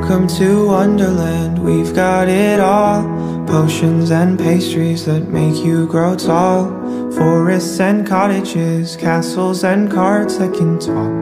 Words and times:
Welcome 0.00 0.28
to 0.38 0.66
Wonderland, 0.66 1.62
we've 1.62 1.94
got 1.94 2.26
it 2.26 2.58
all. 2.58 3.02
Potions 3.46 4.10
and 4.10 4.38
pastries 4.38 5.04
that 5.04 5.28
make 5.28 5.62
you 5.62 5.86
grow 5.86 6.16
tall. 6.16 6.70
Forests 7.12 7.78
and 7.80 8.06
cottages, 8.06 8.96
castles 8.96 9.62
and 9.62 9.90
carts 9.90 10.38
that 10.38 10.54
can 10.54 10.78
talk. 10.80 11.12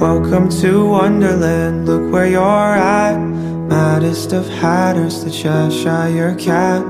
Welcome 0.00 0.48
to 0.60 0.84
Wonderland, 0.84 1.86
look 1.86 2.12
where 2.12 2.26
you're 2.26 2.42
at. 2.42 3.16
Maddest 3.16 4.32
of 4.32 4.48
hatters, 4.48 5.24
the 5.24 5.30
Cheshire 5.30 6.34
cat. 6.34 6.84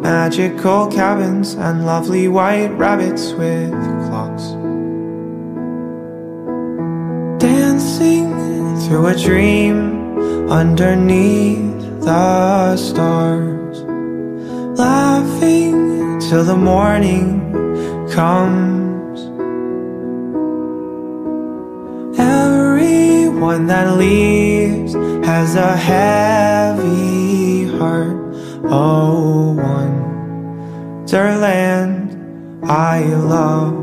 Magical 0.00 0.88
cabins 0.88 1.54
and 1.54 1.84
lovely 1.84 2.26
white 2.26 2.68
rabbits 2.68 3.32
with 3.32 3.97
through 8.88 9.06
a 9.06 9.14
dream 9.14 10.48
underneath 10.50 12.00
the 12.00 12.74
stars. 12.78 13.82
Laughing 14.78 16.18
till 16.18 16.42
the 16.42 16.56
morning 16.56 17.42
comes. 18.10 19.20
Everyone 22.18 23.66
that 23.66 23.98
leaves 23.98 24.94
has 25.22 25.54
a 25.54 25.76
heavy 25.76 27.66
heart. 27.76 28.16
Oh, 28.64 29.52
wonderland 31.08 32.16
I 32.64 33.04
love. 33.04 33.77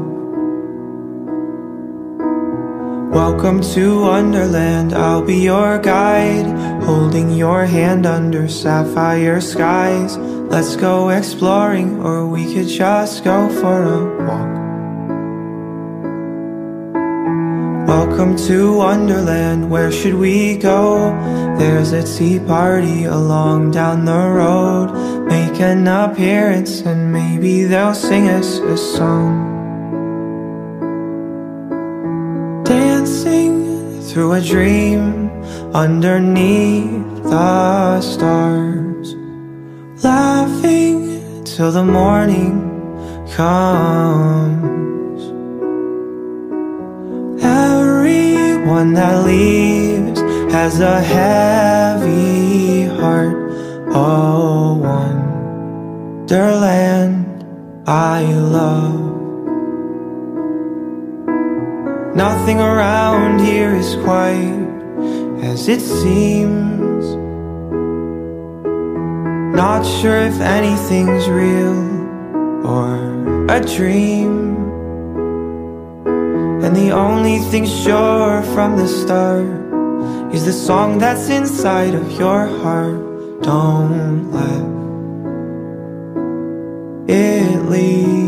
Welcome 3.16 3.61
to 3.75 4.02
Wonderland, 4.02 4.91
I'll 4.91 5.23
be 5.23 5.38
your 5.38 5.80
guide, 5.80 6.47
holding 6.83 7.31
your 7.31 7.66
hand 7.66 8.05
under 8.05 8.49
sapphire 8.49 9.39
skies. 9.39 10.17
Let's 10.17 10.75
go 10.75 11.07
exploring, 11.07 12.02
or 12.03 12.27
we 12.27 12.53
could 12.53 12.67
just 12.67 13.23
go 13.23 13.47
for 13.61 13.83
a 13.83 14.03
walk. 14.27 14.52
Welcome 17.88 18.35
to 18.47 18.75
Wonderland, 18.75 19.72
where 19.72 19.94
should 19.94 20.16
we 20.16 20.57
go? 20.57 21.16
There's 21.57 21.94
a 21.94 22.03
tea 22.03 22.39
party 22.39 23.05
along 23.05 23.72
down 23.72 24.03
the 24.03 24.11
road. 24.11 24.91
Make 25.29 25.61
an 25.61 25.88
appearance 25.88 26.81
and 26.81 27.13
maybe 27.13 27.63
they'll 27.63 27.95
sing 27.95 28.27
us 28.27 28.57
a 28.57 28.75
song. 28.75 29.55
Through 34.16 34.31
a 34.31 34.39
dream 34.39 35.30
underneath 35.73 37.23
the 37.23 37.99
stars. 37.99 39.13
Laughing 40.05 41.44
till 41.44 41.69
the 41.69 41.83
morning 41.83 42.55
comes. 43.35 45.22
Everyone 47.44 48.94
that 48.94 49.25
leaves 49.25 50.22
has 50.50 50.79
a 50.79 51.02
heavy 51.02 52.85
heart. 52.85 53.35
Oh, 53.91 54.75
wonderland 56.22 57.44
I 57.85 58.23
love. 58.23 59.04
Nothing 62.16 62.62
around 62.62 63.42
here 63.42 63.76
is 63.76 63.96
quite 63.98 64.66
as 65.44 65.68
it 65.68 65.81
seems. 65.81 67.03
Not 69.53 69.86
sure 69.86 70.20
if 70.20 70.40
anything's 70.40 71.28
real 71.28 71.76
or 72.66 72.96
a 73.50 73.59
dream. 73.59 74.56
And 76.64 76.74
the 76.74 76.92
only 76.92 77.40
thing 77.52 77.66
sure 77.66 78.42
from 78.53 78.78
the 78.78 78.88
start 78.88 80.34
is 80.34 80.46
the 80.46 80.53
song 80.53 81.00
that's 81.00 81.28
inside 81.28 81.96
of 81.96 82.09
your 82.18 82.47
heart. 82.47 83.44
Don't 83.44 84.32
let 84.32 84.66
it 87.09 87.62
leave. 87.70 88.25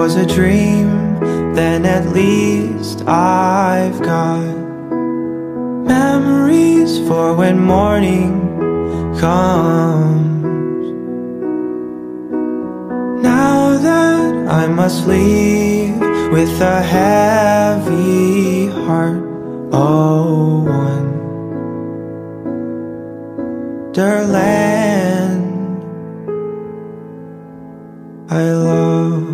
Was 0.00 0.16
a 0.16 0.24
dream, 0.24 0.88
then 1.54 1.84
at 1.84 2.06
least 2.08 3.02
I've 3.06 4.00
got 4.00 4.40
memories 5.94 6.98
for 7.06 7.34
when 7.34 7.58
morning 7.58 8.30
comes. 9.20 10.84
Now 13.22 13.76
that 13.76 14.48
I 14.48 14.68
must 14.68 15.06
leave 15.06 16.00
with 16.32 16.62
a 16.62 16.80
heavy 16.80 18.68
heart, 18.86 19.22
oh, 19.70 20.64
wonderland 23.92 24.64
I 28.30 28.50
love. 28.50 29.29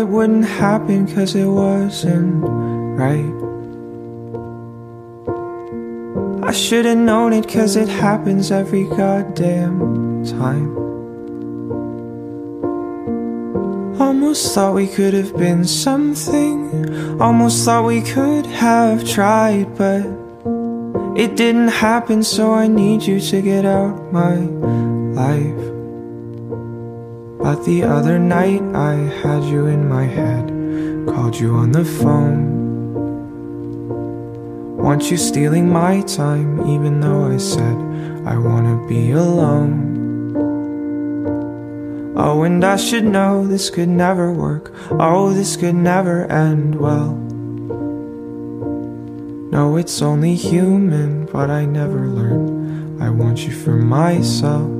It 0.00 0.08
wouldn't 0.08 0.46
happen 0.46 1.06
cause 1.06 1.34
it 1.34 1.44
wasn't 1.44 2.42
right. 2.96 3.34
I 6.42 6.52
should've 6.52 6.96
known 6.96 7.34
it 7.34 7.46
cause 7.46 7.76
it 7.76 7.88
happens 7.88 8.50
every 8.50 8.84
goddamn 8.84 10.24
time. 10.24 10.70
Almost 14.00 14.54
thought 14.54 14.74
we 14.74 14.86
could 14.86 15.12
have 15.12 15.36
been 15.36 15.64
something. 15.64 17.20
Almost 17.20 17.66
thought 17.66 17.84
we 17.84 18.00
could 18.00 18.46
have 18.46 19.06
tried 19.06 19.76
but 19.76 20.06
It 21.14 21.36
didn't 21.36 21.68
happen 21.68 22.22
so 22.22 22.54
I 22.54 22.68
need 22.68 23.02
you 23.02 23.20
to 23.20 23.42
get 23.42 23.66
out 23.66 24.10
my 24.12 24.36
life 25.20 25.69
but 27.50 27.64
the 27.64 27.82
other 27.82 28.16
night 28.16 28.62
I 28.76 28.94
had 28.94 29.42
you 29.42 29.66
in 29.66 29.88
my 29.88 30.04
head 30.04 30.46
Called 31.08 31.34
you 31.34 31.56
on 31.56 31.72
the 31.72 31.84
phone. 31.84 32.46
Want 34.76 35.10
you 35.10 35.16
stealing 35.16 35.68
my 35.68 36.02
time 36.02 36.60
Even 36.70 37.00
though 37.00 37.24
I 37.28 37.38
said 37.38 37.76
I 38.24 38.36
wanna 38.38 38.86
be 38.86 39.10
alone? 39.10 39.74
Oh, 42.16 42.44
and 42.44 42.64
I 42.64 42.76
should 42.76 43.04
know 43.04 43.44
this 43.44 43.68
could 43.68 43.88
never 43.88 44.30
work. 44.32 44.72
Oh, 44.92 45.32
this 45.32 45.56
could 45.56 45.74
never 45.74 46.26
end 46.26 46.76
well. 46.76 47.14
No, 49.50 49.76
it's 49.76 50.00
only 50.02 50.36
human 50.36 51.26
But 51.26 51.50
I 51.50 51.64
never 51.64 52.06
learned. 52.06 53.02
I 53.02 53.10
want 53.10 53.40
you 53.40 53.50
for 53.50 53.74
myself 53.74 54.79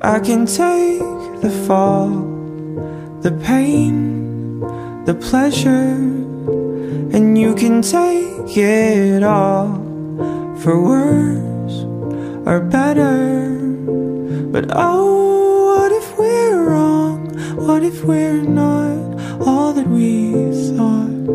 I 0.00 0.20
can 0.20 0.46
take 0.46 1.00
the 1.42 1.50
fall, 1.66 2.10
the 3.20 3.32
pain, 3.42 4.60
the 5.04 5.14
pleasure, 5.14 5.98
and 7.12 7.36
you 7.36 7.52
can 7.56 7.82
take 7.82 8.56
it 8.56 9.24
all 9.24 9.74
for 10.60 10.80
worse 10.80 11.82
or 12.46 12.60
better. 12.60 13.58
But 14.52 14.66
oh, 14.70 15.78
what 15.78 15.90
if 15.90 16.16
we're 16.16 16.62
wrong? 16.62 17.26
What 17.56 17.82
if 17.82 18.04
we're 18.04 18.42
not 18.42 19.20
all 19.44 19.72
that 19.72 19.88
we 19.88 20.32
thought? 20.76 21.26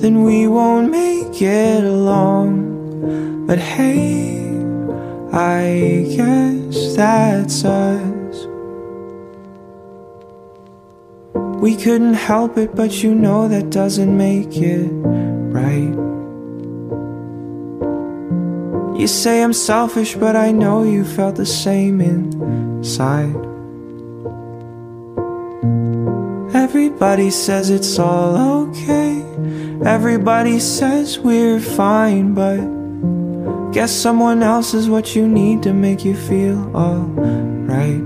Then 0.00 0.22
we 0.22 0.46
won't 0.46 0.92
make 0.92 1.42
it 1.42 1.82
along. 1.82 3.46
But 3.48 3.58
hey, 3.58 4.62
I 5.32 6.06
guess 6.16 6.55
that's 6.94 7.64
us. 7.64 8.46
We 11.60 11.74
couldn't 11.76 12.14
help 12.14 12.58
it, 12.58 12.74
but 12.74 13.02
you 13.02 13.14
know 13.14 13.48
that 13.48 13.70
doesn't 13.70 14.16
make 14.16 14.56
it 14.56 14.90
right. 15.52 15.94
You 19.00 19.06
say 19.06 19.42
I'm 19.42 19.52
selfish, 19.52 20.14
but 20.14 20.36
I 20.36 20.52
know 20.52 20.82
you 20.82 21.04
felt 21.04 21.36
the 21.36 21.46
same 21.46 22.00
inside. 22.00 23.34
Everybody 26.54 27.30
says 27.30 27.70
it's 27.70 27.98
all 27.98 28.68
okay. 28.68 29.22
Everybody 29.84 30.58
says 30.58 31.18
we're 31.18 31.60
fine, 31.60 32.34
but 32.34 32.75
guess 33.76 33.92
someone 33.94 34.42
else 34.42 34.72
is 34.72 34.88
what 34.88 35.14
you 35.14 35.28
need 35.28 35.62
to 35.62 35.70
make 35.74 36.02
you 36.02 36.16
feel 36.16 36.74
alright. 36.74 38.02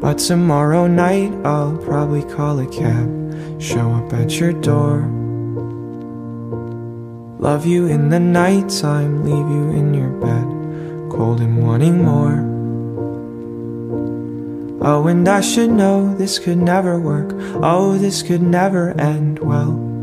But 0.00 0.16
tomorrow 0.16 0.86
night 0.86 1.30
I'll 1.44 1.76
probably 1.76 2.22
call 2.22 2.60
a 2.60 2.66
cab, 2.66 3.60
show 3.60 3.92
up 3.92 4.10
at 4.14 4.40
your 4.40 4.54
door. 4.54 5.00
Love 7.38 7.66
you 7.66 7.86
in 7.86 8.08
the 8.08 8.20
nighttime, 8.20 9.22
leave 9.22 9.50
you 9.54 9.78
in 9.78 9.92
your 9.92 10.12
bed, 10.12 11.12
cold 11.12 11.42
and 11.42 11.62
wanting 11.62 12.02
more. 12.02 12.40
Oh, 14.80 15.08
and 15.08 15.28
I 15.28 15.42
should 15.42 15.68
know 15.68 16.14
this 16.14 16.38
could 16.38 16.56
never 16.56 16.98
work. 16.98 17.32
Oh, 17.62 17.98
this 17.98 18.22
could 18.22 18.40
never 18.40 18.98
end 18.98 19.40
well. 19.40 19.93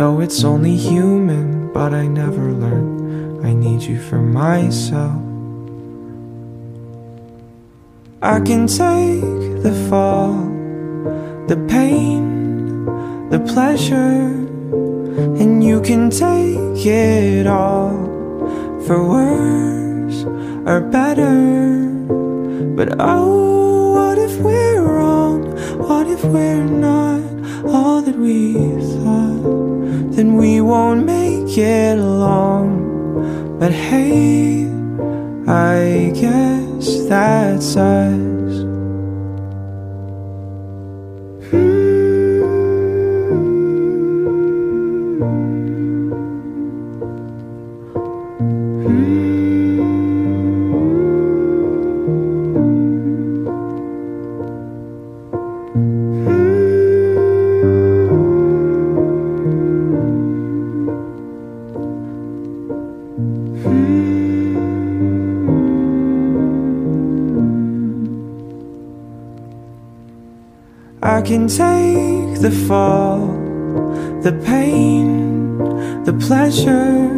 No, 0.00 0.20
it's 0.20 0.44
only 0.44 0.76
human, 0.76 1.70
but 1.74 1.92
I 1.92 2.06
never 2.06 2.52
learned. 2.52 3.44
I 3.44 3.52
need 3.52 3.82
you 3.82 4.00
for 4.00 4.16
myself. 4.16 5.20
I 8.22 8.40
can 8.40 8.66
take 8.66 9.20
the 9.62 9.74
fall, 9.90 10.32
the 11.48 11.58
pain, 11.68 12.86
the 13.28 13.40
pleasure, 13.40 14.24
and 15.40 15.62
you 15.62 15.82
can 15.82 16.08
take 16.08 16.86
it 16.86 17.46
all 17.46 17.92
for 18.86 19.06
worse 19.06 20.24
or 20.64 20.80
better. 20.80 21.92
But 22.74 22.96
oh, 22.98 23.92
what 23.96 24.16
if 24.16 24.34
we're 24.38 24.80
wrong? 24.80 25.44
What 25.76 26.06
if 26.06 26.24
we're 26.24 26.64
not 26.64 27.20
all 27.68 28.00
that 28.00 28.16
we 28.16 28.54
thought? 29.04 29.69
Then 30.14 30.36
we 30.36 30.60
won't 30.60 31.04
make 31.04 31.56
it 31.56 31.98
along. 31.98 33.58
But 33.58 33.72
hey, 33.72 34.66
I 35.46 36.10
guess 36.14 37.08
that's 37.08 37.76
us. 37.76 38.29
I 71.20 71.22
can 71.22 71.48
take 71.48 72.40
the 72.40 72.50
fall, 72.66 73.26
the 74.22 74.32
pain, 74.42 75.58
the 76.04 76.14
pleasure, 76.14 77.10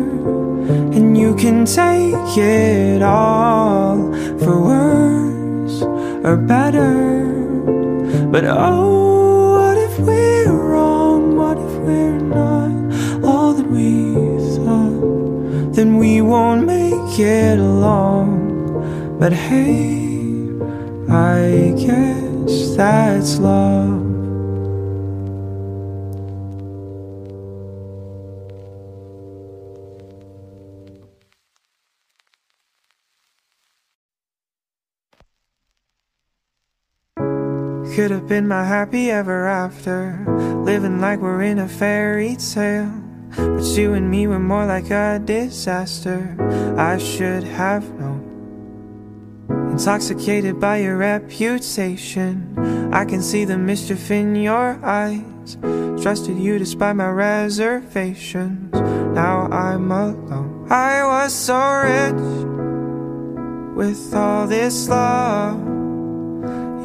and 0.97 1.17
you 1.17 1.37
can 1.37 1.65
take 1.65 2.37
it 2.37 3.01
all 3.01 3.99
for 4.41 4.61
worse 4.61 5.83
or 6.27 6.37
better. 6.37 7.23
But 8.33 8.45
oh, 8.45 9.61
what 9.61 9.79
if 9.79 9.97
we're 10.01 10.51
wrong? 10.51 11.37
What 11.37 11.59
if 11.59 11.75
we're 11.87 12.19
not 12.19 13.25
all 13.25 13.53
that 13.55 13.69
we 13.69 14.17
thought? 14.57 15.75
Then 15.77 15.97
we 15.99 16.21
won't 16.23 16.67
make 16.67 17.21
it 17.21 17.61
along. 17.61 19.19
But 19.21 19.33
hey, 19.33 20.51
I 21.09 21.73
guess 21.79 22.22
that's 22.83 23.39
love. 23.39 24.03
Could 37.95 38.11
have 38.11 38.27
been 38.27 38.49
my 38.49 38.65
happy 38.65 39.11
ever 39.13 39.47
after, 39.47 40.25
living 40.65 41.01
like 41.01 41.21
we're 41.21 41.43
in 41.43 41.61
a 41.61 41.69
fairy 41.69 42.35
tale. 42.37 42.91
But 43.37 43.65
you 43.77 43.95
and 43.95 44.11
me 44.11 44.27
were 44.27 44.41
more 44.41 44.67
like 44.67 44.91
a 44.91 45.21
disaster. 45.25 46.37
I 46.77 46.99
should 46.99 47.45
have 47.45 47.89
known. 48.01 48.22
Intoxicated 49.73 50.61
by 50.61 50.77
your 50.77 50.99
reputation, 50.99 52.93
I 52.93 53.07
can 53.07 53.23
see 53.23 53.47
the 53.47 53.57
mischief 53.57 54.11
in 54.11 54.37
your 54.37 54.79
eyes. 54.85 55.57
Trusted 56.03 56.37
you 56.37 56.59
despite 56.59 56.95
my 56.95 57.09
reservations. 57.09 58.71
Now 59.15 59.49
I'm 59.51 59.91
alone. 59.91 60.67
I 60.71 61.07
was 61.07 61.33
so 61.35 61.57
rich 61.85 62.23
with 63.75 64.15
all 64.15 64.47
this 64.47 64.91
love. 64.91 65.59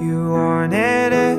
You 0.02 0.30
wanted 0.32 1.12
it, 1.12 1.38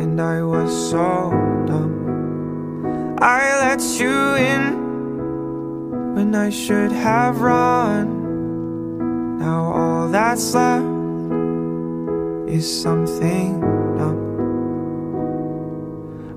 and 0.00 0.20
I 0.20 0.42
was 0.44 0.70
so 0.90 1.32
dumb. 1.66 3.16
I 3.20 3.40
let 3.66 3.80
you 3.98 4.16
in 4.36 6.14
when 6.14 6.36
I 6.36 6.50
should 6.50 6.92
have 6.92 7.40
run. 7.40 8.17
Now 9.38 9.72
all 9.72 10.08
that's 10.08 10.52
left 10.52 10.84
is 12.50 12.82
something 12.82 13.60
numb. 13.96 14.18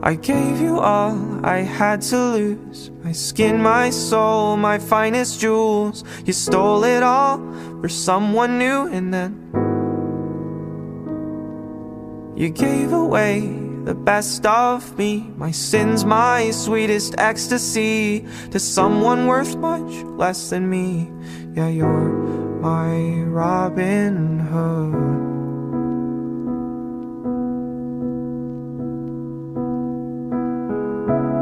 I 0.03 0.13
gave 0.13 0.61
you 0.61 0.79
all 0.79 1.17
I 1.43 1.57
had 1.57 2.01
to 2.13 2.17
lose 2.17 2.91
my 3.03 3.11
skin, 3.11 3.61
my 3.61 3.89
soul, 3.89 4.55
my 4.55 4.77
finest 4.77 5.39
jewels. 5.39 6.03
You 6.25 6.33
stole 6.33 6.83
it 6.83 7.01
all 7.01 7.37
for 7.81 7.89
someone 7.89 8.59
new, 8.59 8.87
and 8.87 9.11
then 9.11 9.33
you 12.35 12.49
gave 12.49 12.93
away 12.93 13.41
the 13.83 13.95
best 13.95 14.45
of 14.45 14.95
me, 14.97 15.31
my 15.37 15.49
sins, 15.49 16.05
my 16.05 16.51
sweetest 16.51 17.15
ecstasy, 17.17 18.27
to 18.51 18.59
someone 18.59 19.25
worth 19.25 19.55
much 19.55 19.91
less 20.17 20.51
than 20.51 20.69
me. 20.69 21.11
Yeah, 21.55 21.67
you're 21.67 22.40
my 22.61 23.23
Robin 23.23 24.39
Hood. 24.39 24.93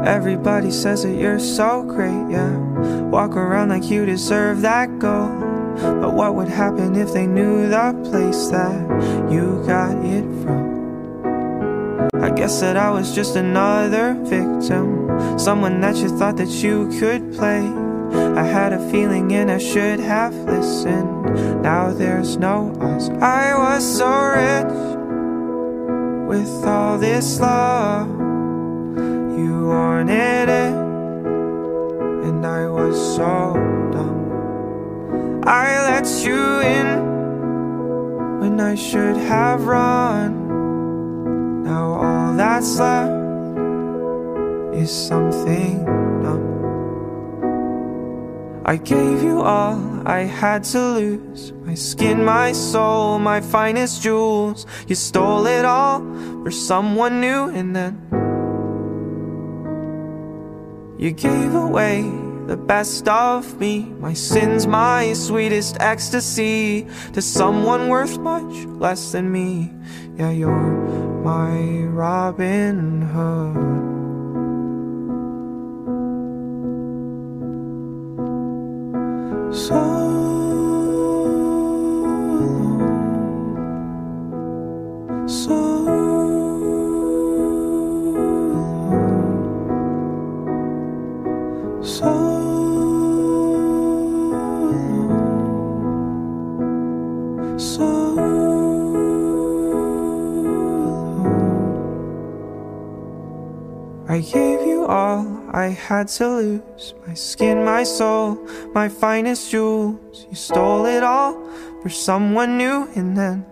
Everybody 0.08 0.70
says 0.70 1.02
that 1.02 1.14
you're 1.14 1.38
so 1.38 1.82
great, 1.82 2.30
yeah. 2.30 2.56
Walk 3.10 3.36
around 3.36 3.68
like 3.68 3.90
you 3.90 4.06
deserve 4.06 4.62
that 4.62 4.98
gold. 4.98 5.40
But 6.00 6.14
what 6.14 6.34
would 6.36 6.48
happen 6.48 6.96
if 6.96 7.12
they 7.12 7.26
knew 7.26 7.68
the 7.68 7.92
place 8.10 8.48
that 8.48 8.80
you 9.30 9.62
got 9.66 9.94
it 10.02 10.24
from? 10.42 10.70
I 12.22 12.30
guess 12.30 12.60
that 12.60 12.78
I 12.78 12.90
was 12.90 13.14
just 13.14 13.36
another 13.36 14.14
victim 14.24 15.38
Someone 15.38 15.80
that 15.80 15.96
you 15.96 16.08
thought 16.18 16.36
that 16.36 16.48
you 16.48 16.88
could 16.98 17.34
play 17.34 17.89
I 18.12 18.44
had 18.44 18.72
a 18.72 18.90
feeling 18.90 19.32
and 19.32 19.50
I 19.50 19.58
should 19.58 20.00
have 20.00 20.34
listened. 20.34 21.62
Now 21.62 21.92
there's 21.92 22.36
no 22.36 22.72
us. 22.80 23.08
I 23.08 23.54
was 23.56 23.84
so 23.98 24.10
rich 24.40 24.72
With 26.28 26.64
all 26.64 26.98
this 26.98 27.38
love. 27.40 28.08
You 29.38 29.68
wanted 29.68 30.48
it 30.48 30.74
And 32.26 32.44
I 32.46 32.66
was 32.68 32.96
so 33.16 33.54
dumb. 33.92 35.42
I 35.46 35.66
let 35.90 36.06
you 36.24 36.60
in 36.76 38.40
When 38.40 38.60
I 38.60 38.74
should 38.74 39.16
have 39.16 39.66
run. 39.66 41.64
Now 41.64 41.92
all 41.92 42.36
that's 42.36 42.78
left 42.78 43.20
is 44.74 44.90
something. 44.90 45.99
I 48.70 48.76
gave 48.76 49.20
you 49.24 49.42
all 49.42 50.06
I 50.06 50.20
had 50.20 50.62
to 50.70 50.78
lose 50.78 51.52
my 51.66 51.74
skin, 51.74 52.24
my 52.24 52.52
soul, 52.52 53.18
my 53.18 53.40
finest 53.40 54.00
jewels. 54.00 54.64
You 54.86 54.94
stole 54.94 55.44
it 55.48 55.64
all 55.64 55.98
for 56.44 56.52
someone 56.52 57.20
new, 57.20 57.48
and 57.50 57.74
then 57.74 57.98
You 61.00 61.10
gave 61.10 61.52
away 61.52 62.02
the 62.46 62.56
best 62.56 63.08
of 63.08 63.58
me, 63.58 63.92
my 63.98 64.12
sins, 64.12 64.68
my 64.68 65.14
sweetest 65.14 65.76
ecstasy, 65.80 66.86
to 67.14 67.20
someone 67.20 67.88
worth 67.88 68.18
much 68.18 68.54
less 68.78 69.10
than 69.10 69.32
me. 69.32 69.72
Yeah, 70.16 70.30
you're 70.30 71.24
my 71.24 71.58
Robin 71.90 73.02
Hood. 73.02 73.79
所 79.52 79.99
I 105.60 105.68
had 105.68 106.08
to 106.16 106.26
lose 106.26 106.94
my 107.06 107.12
skin, 107.12 107.66
my 107.66 107.82
soul, 107.82 108.36
my 108.72 108.88
finest 108.88 109.50
jewels. 109.50 110.26
You 110.30 110.34
stole 110.34 110.86
it 110.86 111.02
all 111.02 111.34
for 111.82 111.90
someone 111.90 112.56
new, 112.56 112.88
and 112.96 113.14
then 113.14 113.44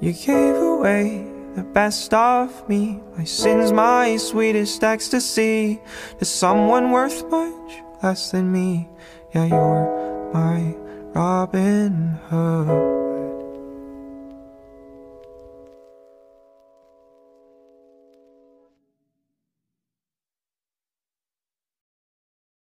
you 0.00 0.14
gave 0.14 0.56
away 0.56 1.26
the 1.56 1.62
best 1.62 2.14
of 2.14 2.66
me, 2.70 3.02
my 3.18 3.24
sins, 3.24 3.70
my 3.70 4.16
sweetest 4.16 4.82
ecstasy, 4.82 5.82
to 6.18 6.24
someone 6.24 6.90
worth 6.90 7.22
much 7.30 7.72
less 8.02 8.30
than 8.30 8.50
me. 8.50 8.88
Yeah, 9.34 9.44
you're 9.44 10.30
my 10.32 10.74
Robin 11.12 12.18
Hood. 12.30 12.97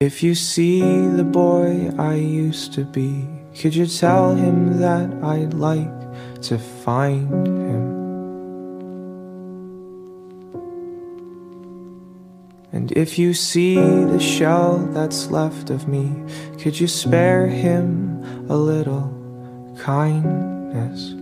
If 0.05 0.21
you 0.21 0.35
see 0.35 0.81
the 0.81 1.23
boy 1.23 1.89
I 1.97 2.13
used 2.13 2.73
to 2.73 2.85
be, 2.85 3.27
could 3.59 3.73
you 3.73 3.87
tell 3.87 4.35
him 4.35 4.77
that 4.77 5.11
I'd 5.23 5.55
like 5.55 5.97
to 6.43 6.59
find 6.59 7.47
him? 7.47 7.85
And 12.71 12.91
if 12.91 13.17
you 13.17 13.33
see 13.33 13.77
the 13.77 14.19
shell 14.19 14.77
that's 14.93 15.31
left 15.31 15.71
of 15.71 15.87
me, 15.87 16.13
could 16.59 16.79
you 16.79 16.87
spare 16.87 17.47
him 17.47 18.45
a 18.47 18.55
little 18.55 19.09
kindness? 19.79 21.15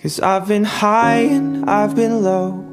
Cause 0.00 0.20
I've 0.20 0.46
been 0.46 0.62
high 0.62 1.22
and 1.34 1.68
I've 1.68 1.96
been 1.96 2.22
low. 2.22 2.69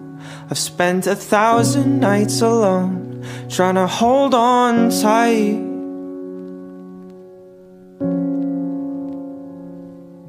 I've 0.49 0.57
spent 0.57 1.07
a 1.07 1.15
thousand 1.15 1.99
nights 1.99 2.39
alone, 2.39 3.21
trying 3.49 3.75
to 3.75 3.85
hold 3.85 4.33
on 4.33 4.89
tight. 4.89 5.67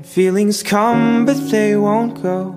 Feelings 0.02 0.64
come, 0.64 1.25
but 1.25 1.37
they 1.50 1.76
won't 1.76 2.20
go. 2.20 2.56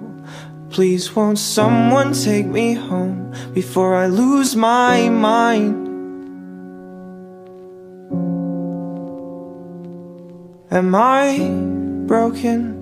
Please, 0.71 1.15
won't 1.15 1.37
someone 1.37 2.13
take 2.13 2.47
me 2.47 2.73
home 2.73 3.31
before 3.53 3.93
I 3.93 4.07
lose 4.07 4.55
my 4.55 5.09
mind? 5.09 5.87
Am 10.71 10.95
I 10.95 11.47
broken? 12.07 12.80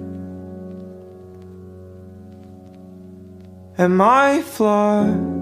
Am 3.80 4.02
I 4.02 4.42
flawed? 4.42 5.40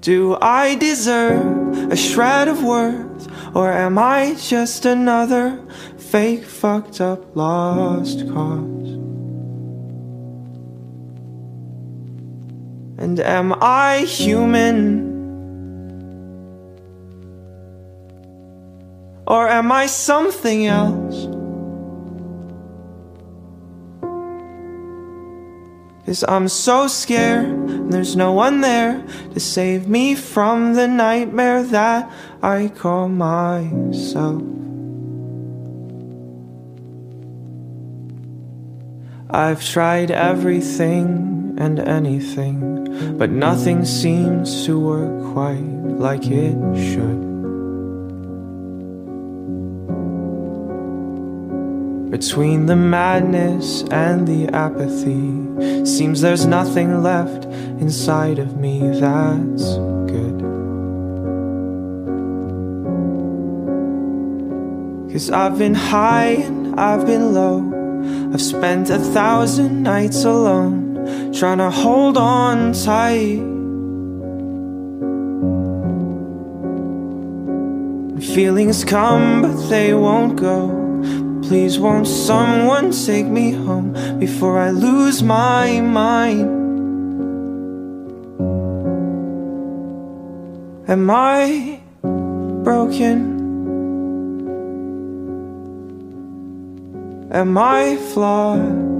Do 0.00 0.36
I 0.42 0.74
deserve 0.74 1.92
a 1.92 1.96
shred 1.96 2.48
of 2.48 2.64
worth? 2.64 3.28
Or 3.54 3.70
am 3.70 3.96
I 3.96 4.34
just 4.34 4.84
another 4.86 5.64
fake, 5.96 6.44
fucked 6.44 7.00
up, 7.00 7.36
lost 7.36 8.26
cause? 8.26 8.88
And 12.98 13.20
am 13.20 13.54
I 13.62 13.98
human? 14.00 15.14
Or 19.28 19.48
am 19.48 19.70
I 19.70 19.86
something 19.86 20.66
else? 20.66 21.43
Cause 26.06 26.22
I'm 26.28 26.48
so 26.48 26.86
scared, 26.86 27.46
and 27.46 27.90
there's 27.90 28.14
no 28.14 28.32
one 28.32 28.60
there 28.60 29.02
to 29.32 29.40
save 29.40 29.88
me 29.88 30.14
from 30.14 30.74
the 30.74 30.86
nightmare 30.86 31.62
that 31.62 32.10
I 32.42 32.68
call 32.68 33.08
myself. 33.08 34.42
I've 39.30 39.64
tried 39.64 40.10
everything 40.10 41.56
and 41.58 41.80
anything, 41.80 43.16
but 43.16 43.30
nothing 43.30 43.86
seems 43.86 44.66
to 44.66 44.78
work 44.78 45.32
quite 45.32 45.56
like 45.98 46.26
it 46.26 46.54
should. 46.76 47.24
Between 52.10 52.66
the 52.66 52.76
madness 52.76 53.82
and 53.90 54.28
the 54.28 54.54
apathy, 54.54 55.43
seems 55.84 56.20
there's 56.20 56.46
nothing 56.46 57.02
left 57.02 57.44
inside 57.80 58.38
of 58.38 58.56
me 58.56 58.80
that's 59.00 59.76
good. 60.10 60.40
Cause 65.12 65.30
I've 65.30 65.58
been 65.58 65.74
high 65.74 66.36
and 66.46 66.78
I've 66.78 67.06
been 67.06 67.34
low. 67.34 68.30
I've 68.32 68.42
spent 68.42 68.90
a 68.90 68.98
thousand 68.98 69.84
nights 69.84 70.24
alone, 70.24 71.32
trying 71.32 71.58
to 71.58 71.70
hold 71.70 72.16
on 72.16 72.72
tight. 72.72 73.38
Feelings 78.34 78.84
come, 78.84 79.42
but 79.42 79.68
they 79.68 79.94
won't 79.94 80.34
go. 80.34 80.83
Please 81.48 81.78
won't 81.78 82.06
someone 82.06 82.90
take 82.90 83.26
me 83.26 83.52
home 83.52 83.92
before 84.18 84.58
I 84.58 84.70
lose 84.70 85.22
my 85.22 85.78
mind? 85.80 86.48
Am 90.88 91.10
I 91.10 91.80
broken? 92.02 93.34
Am 97.30 97.58
I 97.58 97.96
flawed? 97.96 98.94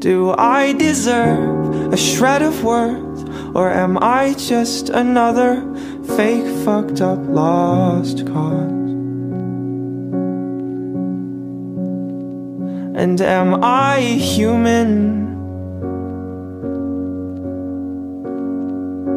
Do 0.00 0.34
I 0.36 0.74
deserve 0.74 1.94
a 1.94 1.96
shred 1.96 2.42
of 2.42 2.62
worth? 2.62 3.14
Or 3.54 3.70
am 3.70 3.96
I 4.02 4.34
just 4.34 4.90
another 4.90 5.62
fake, 6.16 6.46
fucked 6.64 7.00
up, 7.00 7.18
lost 7.28 8.26
cause? 8.26 8.70
And 12.96 13.20
am 13.20 13.62
I 13.62 14.00
human? 14.00 15.24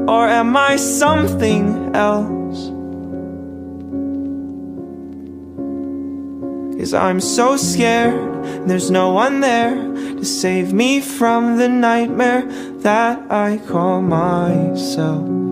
Or 0.10 0.28
am 0.28 0.58
I 0.58 0.78
something 0.78 1.96
else? 1.96 2.72
Cause 6.80 6.94
I'm 6.94 7.20
so 7.20 7.58
scared, 7.58 8.68
there's 8.68 8.90
no 8.90 9.12
one 9.12 9.42
there 9.42 9.76
to 9.76 10.26
save 10.26 10.74
me 10.74 11.02
from 11.02 11.58
the 11.58 11.68
nightmare 11.68 12.44
that 12.80 13.32
I 13.32 13.58
call 13.68 14.02
myself. 14.02 15.47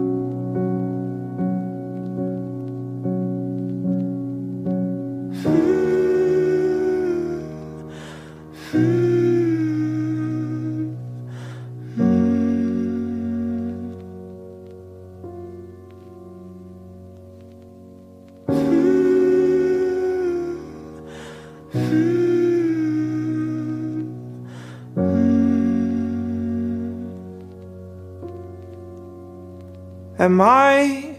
Am 30.35 30.41
I 30.41 31.15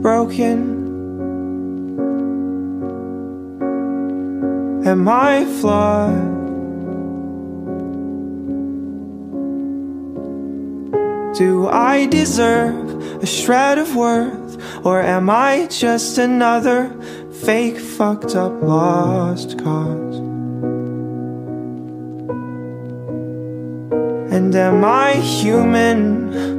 broken? 0.00 0.58
Am 4.86 5.08
I 5.08 5.44
flawed? 5.44 6.14
Do 11.36 11.66
I 11.66 12.06
deserve 12.06 13.24
a 13.24 13.26
shred 13.26 13.78
of 13.78 13.96
worth? 13.96 14.86
Or 14.86 15.02
am 15.02 15.28
I 15.28 15.66
just 15.68 16.18
another 16.18 16.94
fake, 17.42 17.80
fucked 17.80 18.36
up, 18.36 18.62
lost 18.62 19.58
cause? 19.58 20.18
And 24.32 24.54
am 24.54 24.84
I 24.84 25.14
human? 25.14 26.53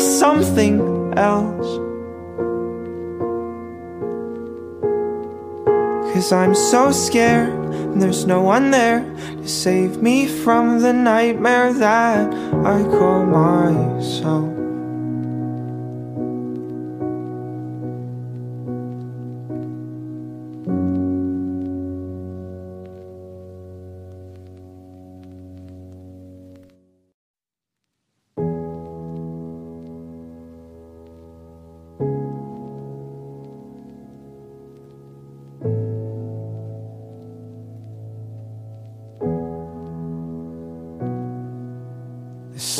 Something 0.00 0.80
else? 1.16 1.78
Cause 6.12 6.32
I'm 6.32 6.54
so 6.54 6.90
scared 6.90 7.50
and 7.50 8.02
there's 8.02 8.26
no 8.26 8.42
one 8.42 8.70
there 8.70 9.00
to 9.00 9.48
save 9.48 10.02
me 10.02 10.26
from 10.26 10.80
the 10.80 10.92
nightmare 10.92 11.72
that 11.72 12.32
I 12.66 12.82
call 12.82 13.24
myself. 13.26 14.59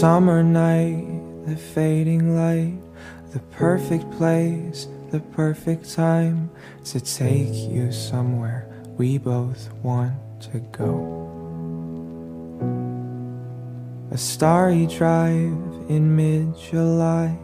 Summer 0.00 0.42
night, 0.42 1.04
the 1.44 1.54
fading 1.54 2.34
light, 2.34 2.80
the 3.32 3.38
perfect 3.38 4.10
place, 4.12 4.88
the 5.10 5.20
perfect 5.20 5.92
time 5.92 6.50
to 6.82 6.98
take 6.98 7.52
you 7.52 7.92
somewhere 7.92 8.66
we 8.96 9.18
both 9.18 9.70
want 9.82 10.14
to 10.40 10.58
go. 10.72 11.28
A 14.10 14.16
starry 14.16 14.86
drive 14.86 15.52
in 15.90 16.16
mid 16.16 16.56
July, 16.58 17.38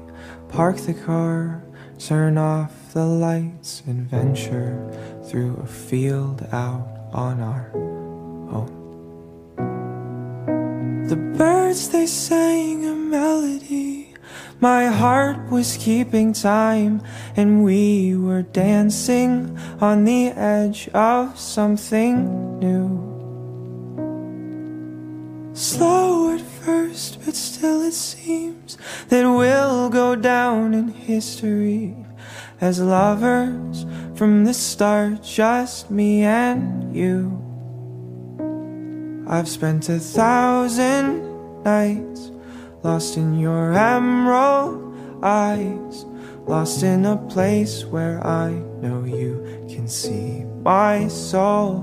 park 0.49 0.79
the 0.79 0.95
car, 0.95 1.63
turn 1.99 2.39
off 2.39 2.95
the 2.95 3.05
lights, 3.05 3.83
and 3.87 4.09
venture 4.09 4.81
through 5.29 5.61
a 5.63 5.67
field 5.67 6.49
out 6.53 6.89
on 7.13 7.39
our 7.41 7.86
The 11.07 11.15
birds 11.15 11.91
they 11.91 12.07
sang 12.07 12.85
a 12.85 12.93
melody. 12.93 14.13
My 14.59 14.87
heart 14.87 15.53
was 15.53 15.77
keeping 15.77 16.33
time, 16.33 17.01
and 17.37 17.63
we 17.63 18.17
were 18.17 18.43
dancing 18.43 19.57
on 19.81 20.05
the 20.05 20.31
edge 20.31 20.89
of 20.89 21.39
something 21.39 22.59
new. 22.59 23.07
Slow 25.55 26.35
at 26.35 26.41
first, 26.41 27.25
but 27.25 27.37
still 27.37 27.83
it 27.83 27.95
seems 27.95 28.77
that 29.07 29.23
we'll 29.23 29.89
go 29.89 30.17
down 30.17 30.75
in 30.75 30.89
history 30.89 31.95
as 32.61 32.81
lovers 32.81 33.87
from 34.17 34.45
the 34.45 34.55
start, 34.55 35.23
just 35.23 35.89
me 35.89 36.25
and 36.25 36.97
you. 36.97 37.46
I've 39.29 39.49
spent 39.49 39.89
a 39.89 39.99
thousand 39.99 41.65
nights 41.65 42.31
lost 42.85 43.17
in 43.17 43.41
your 43.41 43.73
emerald 43.73 44.95
eyes, 45.21 46.05
lost 46.47 46.85
in 46.85 47.05
a 47.05 47.17
place 47.17 47.85
where 47.85 48.25
I 48.25 48.51
know 48.81 49.03
you 49.03 49.67
can 49.69 49.89
see 49.89 50.45
my 50.63 51.09
soul. 51.09 51.83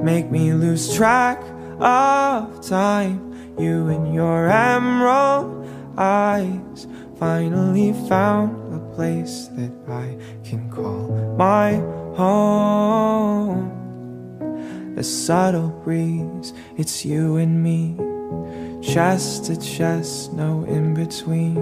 Make 0.00 0.30
me 0.30 0.54
lose 0.54 0.94
track 0.94 1.42
of 1.78 2.66
time, 2.66 3.54
you 3.58 3.88
and 3.88 4.14
your 4.14 4.48
emerald 4.48 5.68
eyes 5.98 6.86
finally 7.18 7.92
found 8.08 8.56
a 8.72 8.94
place 8.94 9.48
that 9.58 9.72
I 9.86 10.16
can 10.42 10.70
call 10.70 11.36
my 11.36 11.74
home 12.16 13.79
a 15.00 15.02
subtle 15.02 15.70
breeze. 15.82 16.52
It's 16.76 17.06
you 17.06 17.38
and 17.38 17.62
me, 17.62 17.96
chest 18.82 19.46
to 19.46 19.56
chest, 19.58 20.34
no 20.34 20.64
in 20.64 20.92
between, 20.92 21.56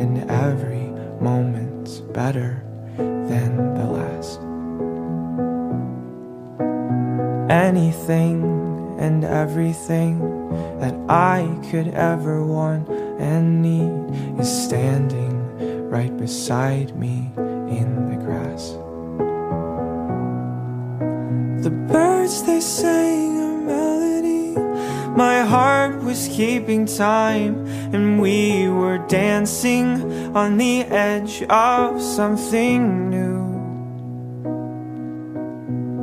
and 0.00 0.30
every 0.30 0.86
moment's 1.20 1.98
better 2.00 2.64
than 2.96 3.74
the 3.74 3.84
last. 3.84 4.40
Anything 7.50 8.96
and 8.98 9.26
everything 9.26 10.18
that 10.80 10.94
I 11.10 11.60
could 11.70 11.88
ever 11.88 12.42
want 12.46 12.88
and 13.20 13.60
need 13.60 14.40
is 14.40 14.50
standing 14.50 15.36
right 15.90 16.16
beside 16.16 16.96
me 16.96 17.30
in 17.36 18.08
the 18.08 18.16
grass. 18.24 18.70
The 21.62 21.70
birds 22.20 22.42
they 22.42 22.60
sang 22.60 23.38
a 23.38 23.48
melody. 23.72 24.52
My 25.16 25.40
heart 25.42 26.02
was 26.02 26.28
keeping 26.28 26.84
time, 26.84 27.66
and 27.94 28.20
we 28.20 28.68
were 28.68 28.98
dancing 29.08 29.86
on 30.36 30.58
the 30.58 30.82
edge 30.82 31.42
of 31.44 32.00
something 32.02 33.08
new. 33.16 33.40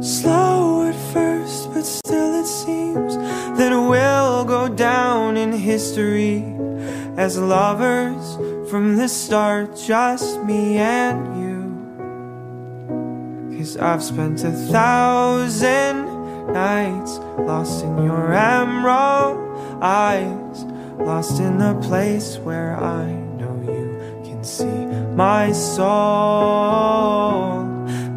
Slow 0.02 0.88
at 0.90 0.96
first, 1.14 1.72
but 1.74 1.86
still 1.86 2.34
it 2.42 2.48
seems 2.48 3.16
that 3.58 3.72
we'll 3.90 4.46
go 4.46 4.68
down 4.70 5.38
in 5.38 5.52
history 5.52 6.44
as 7.16 7.38
lovers 7.38 8.26
from 8.70 8.96
the 8.98 9.08
start, 9.08 9.78
just 9.78 10.44
me 10.44 10.78
and 10.78 11.20
you. 11.42 11.58
Cause 13.58 13.76
I've 13.78 14.04
spent 14.04 14.44
a 14.44 14.52
thousand 14.52 16.07
nights 16.48 17.20
lost 17.40 17.84
in 17.84 18.04
your 18.04 18.34
emerald 18.34 19.38
eyes, 19.82 20.64
lost 20.98 21.40
in 21.40 21.58
the 21.58 21.76
place 21.88 22.38
where 22.38 22.76
I 22.76 23.12
know 23.38 23.56
you 23.66 24.00
can 24.24 24.44
see 24.44 24.86
my 25.16 25.52
soul. 25.52 26.48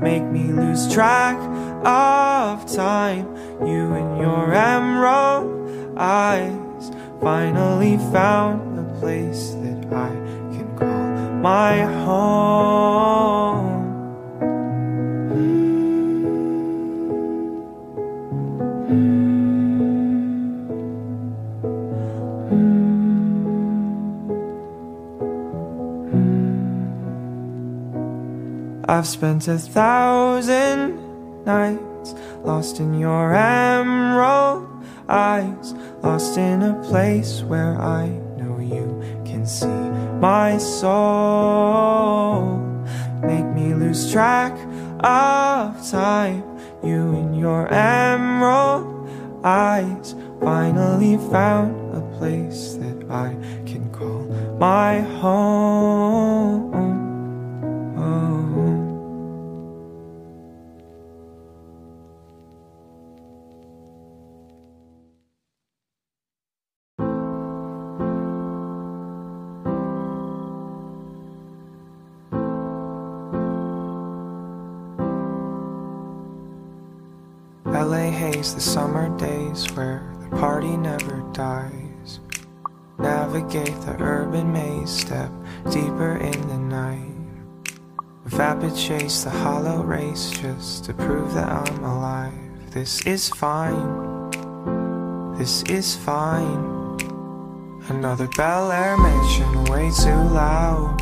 Make 0.00 0.24
me 0.24 0.44
lose 0.44 0.92
track 0.92 1.36
of 1.84 2.66
time, 2.72 3.26
you 3.66 3.92
and 3.94 4.18
your 4.18 4.52
emerald 4.52 5.96
eyes 5.98 6.90
finally 7.20 7.98
found 8.12 8.78
a 8.78 8.84
place 9.00 9.50
that 9.62 9.92
I 9.92 10.10
can 10.54 10.78
call 10.78 11.34
my 11.42 11.82
home. 12.04 13.69
I've 28.90 29.06
spent 29.06 29.46
a 29.46 29.56
thousand 29.56 30.98
nights 31.44 32.12
lost 32.42 32.80
in 32.80 32.92
your 32.92 33.36
emerald 33.36 34.66
eyes, 35.08 35.74
lost 36.02 36.36
in 36.36 36.62
a 36.62 36.74
place 36.82 37.42
where 37.42 37.80
I 37.80 38.08
know 38.36 38.58
you 38.58 39.00
can 39.24 39.46
see 39.46 39.68
my 40.18 40.58
soul. 40.58 41.78
Make 43.22 43.46
me 43.54 43.74
lose 43.74 44.10
track 44.10 44.58
of 45.04 45.88
time, 45.88 46.42
you 46.82 47.14
and 47.14 47.38
your 47.38 47.72
emerald 47.72 49.08
eyes 49.44 50.16
finally 50.40 51.16
found 51.30 51.94
a 51.94 52.00
place 52.18 52.74
that 52.74 53.08
I 53.08 53.36
can 53.66 53.88
call 53.92 54.24
my 54.58 54.98
home. 55.22 56.99
The 78.60 78.66
summer 78.66 79.08
days 79.16 79.72
where 79.72 80.02
the 80.20 80.36
party 80.36 80.76
never 80.76 81.24
dies. 81.32 82.20
Navigate 82.98 83.80
the 83.86 83.96
urban 83.98 84.52
maze, 84.52 84.90
step 84.90 85.30
deeper 85.70 86.18
in 86.18 86.38
the 86.46 86.58
night. 86.58 87.16
Vapid 88.26 88.76
chase 88.76 89.24
the 89.24 89.30
hollow 89.30 89.82
race 89.82 90.30
just 90.42 90.84
to 90.84 90.92
prove 90.92 91.32
that 91.32 91.48
I'm 91.48 91.82
alive. 91.82 92.34
This 92.70 93.00
is 93.06 93.30
fine, 93.30 94.30
this 95.38 95.62
is 95.62 95.96
fine. 95.96 97.00
Another 97.88 98.28
Bel 98.36 98.70
Air 98.72 98.98
mansion 98.98 99.64
way 99.72 99.90
too 100.04 100.22
loud. 100.34 101.00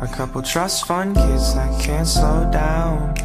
A 0.00 0.08
couple 0.10 0.40
trust 0.40 0.86
fund 0.86 1.14
kids 1.14 1.54
that 1.54 1.82
can't 1.82 2.08
slow 2.08 2.50
down. 2.50 3.23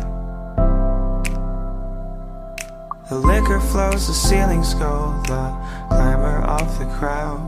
The 3.10 3.18
liquor 3.18 3.60
flows, 3.60 4.06
the 4.06 4.14
ceilings 4.14 4.76
go, 4.76 5.20
the 5.26 5.52
clamor 5.90 6.44
of 6.44 6.78
the 6.78 6.86
crowd. 7.00 7.42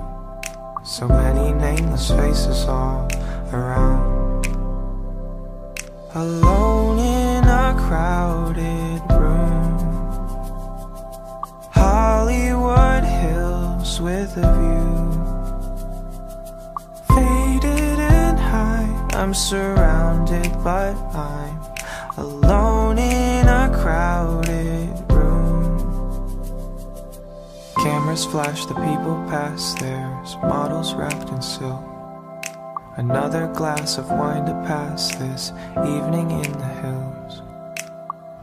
So 0.83 1.07
many 1.07 1.53
nameless 1.53 2.09
faces 2.09 2.65
all 2.65 3.07
around. 3.53 4.47
Alone 6.15 6.97
in 6.97 7.43
a 7.43 7.75
crowded 7.77 9.01
room. 9.11 9.77
Hollywood 11.69 13.03
Hills 13.03 14.01
with 14.01 14.35
a 14.37 14.49
view. 14.57 15.11
Faded 17.09 17.99
and 17.99 18.39
high, 18.39 19.09
I'm 19.13 19.35
surrounded, 19.35 20.51
but 20.63 20.95
I'm 21.13 21.61
alone 22.17 22.97
in 22.97 23.47
a 23.47 23.69
crowded 23.79 24.70
Cameras 28.11 28.25
flash, 28.25 28.65
the 28.65 28.73
people 28.73 29.15
pass, 29.29 29.73
there's 29.75 30.35
models 30.43 30.93
wrapped 30.93 31.29
in 31.29 31.41
silk. 31.41 31.81
Another 32.97 33.47
glass 33.47 33.97
of 33.97 34.09
wine 34.11 34.45
to 34.47 34.51
pass 34.67 35.15
this 35.15 35.53
evening 35.77 36.29
in 36.31 36.51
the 36.51 36.73
hills. 36.83 37.41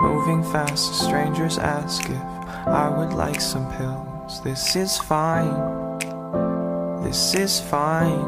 Moving 0.00 0.42
fast, 0.42 0.94
strangers 0.94 1.58
ask 1.58 2.02
if 2.08 2.16
I 2.66 2.88
would 2.88 3.12
like 3.12 3.42
some 3.42 3.70
pills. 3.76 4.42
This 4.42 4.74
is 4.74 4.96
fine, 4.96 5.52
this 7.04 7.34
is 7.34 7.60
fine. 7.60 8.24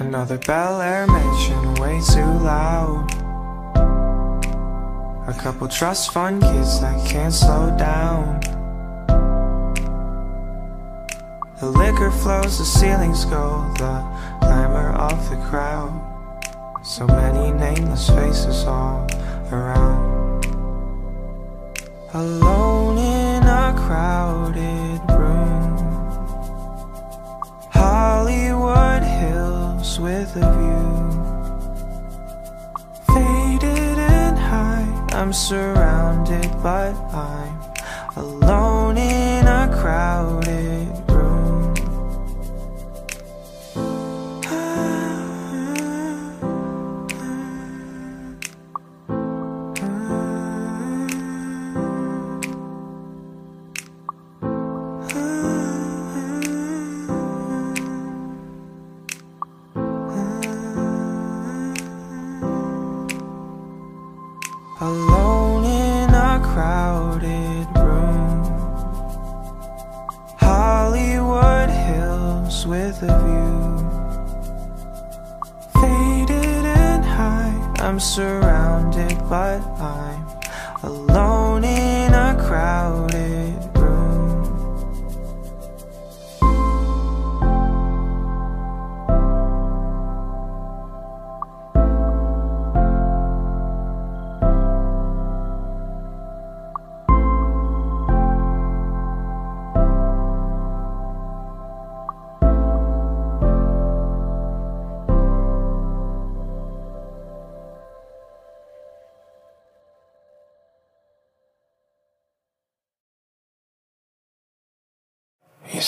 Another 0.00 0.38
Bel 0.38 0.80
Air 0.80 1.06
mansion 1.06 1.74
way 1.74 2.00
too 2.00 2.32
loud. 2.42 3.06
A 5.28 5.34
couple 5.38 5.68
trust 5.68 6.12
fund 6.12 6.42
kids 6.42 6.80
that 6.80 6.98
can't 7.08 7.32
slow 7.32 7.72
down. 7.78 8.59
The 11.60 11.70
liquor 11.70 12.10
flows, 12.10 12.56
the 12.56 12.64
ceilings 12.64 13.26
go, 13.26 13.70
the 13.76 14.02
clamor 14.40 14.94
of 14.94 15.28
the 15.28 15.36
crowd. 15.50 15.92
So 16.82 17.06
many 17.06 17.52
nameless 17.52 18.08
faces 18.08 18.64
all 18.64 19.06
around. 19.52 20.42
Alone 22.14 22.96
in 22.96 23.42
a 23.42 23.74
crowded 23.76 25.02
room. 25.10 25.76
Hollywood 27.70 29.02
Hills 29.02 30.00
with 30.00 30.34
a 30.36 30.46
view. 30.56 31.10
Faded 33.12 33.98
and 33.98 34.38
high, 34.38 34.88
I'm 35.12 35.34
surrounded, 35.34 36.50
but 36.62 36.94
I'm 37.12 37.60
alone 38.16 38.96
in 38.96 39.46
a 39.46 39.68
crowded 39.78 40.69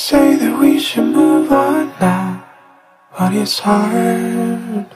say 0.03 0.35
that 0.35 0.59
we 0.59 0.81
should 0.81 1.05
move 1.05 1.53
on 1.53 1.87
now, 2.01 2.45
but 3.17 3.33
it's 3.35 3.61
hard. 3.61 4.87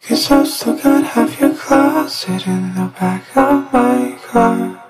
Cause 0.00 0.30
I've 0.30 0.46
still 0.46 0.76
got 0.76 1.02
half 1.02 1.40
your 1.40 1.54
closet 1.54 2.46
in 2.46 2.74
the 2.76 2.86
back 3.00 3.36
of 3.36 3.72
my 3.72 4.16
car. 4.28 4.80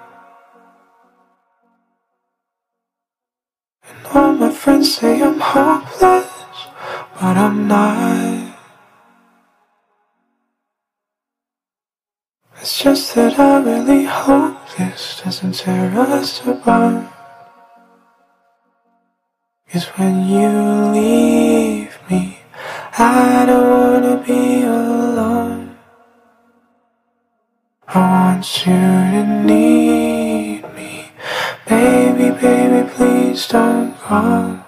And 3.88 4.06
all 4.12 4.32
my 4.34 4.50
friends 4.52 4.96
say 4.96 5.22
I'm 5.22 5.40
hopeless, 5.40 6.28
but 7.14 7.36
I'm 7.38 7.66
not. 7.68 8.49
It's 12.60 12.82
just 12.82 13.14
that 13.14 13.38
I 13.38 13.62
really 13.62 14.04
hope 14.04 14.58
this 14.76 15.22
doesn't 15.24 15.54
tear 15.54 15.98
us 15.98 16.46
apart. 16.46 17.10
Cause 19.70 19.86
when 19.96 20.28
you 20.28 20.50
leave 20.92 21.98
me, 22.10 22.40
I 22.98 23.46
don't 23.46 23.70
wanna 23.70 24.22
be 24.26 24.60
alone. 24.64 25.78
I 27.88 27.98
want 27.98 28.66
you 28.66 28.74
to 28.74 29.24
need 29.46 30.62
me. 30.74 31.10
Baby, 31.66 32.30
baby, 32.38 32.90
please 32.90 33.48
don't 33.48 33.96
go. 34.06 34.59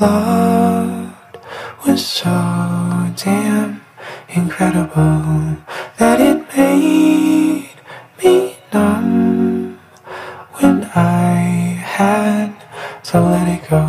Loved 0.00 1.36
was 1.86 2.04
so 2.06 2.30
damn 3.16 3.82
incredible 4.30 5.58
that 5.98 6.18
it 6.20 6.38
made 6.56 7.68
me 8.22 8.56
numb 8.72 9.78
when 10.54 10.84
I 10.94 11.34
had 11.98 12.54
to 13.04 13.20
let 13.20 13.46
it 13.48 13.68
go. 13.68 13.84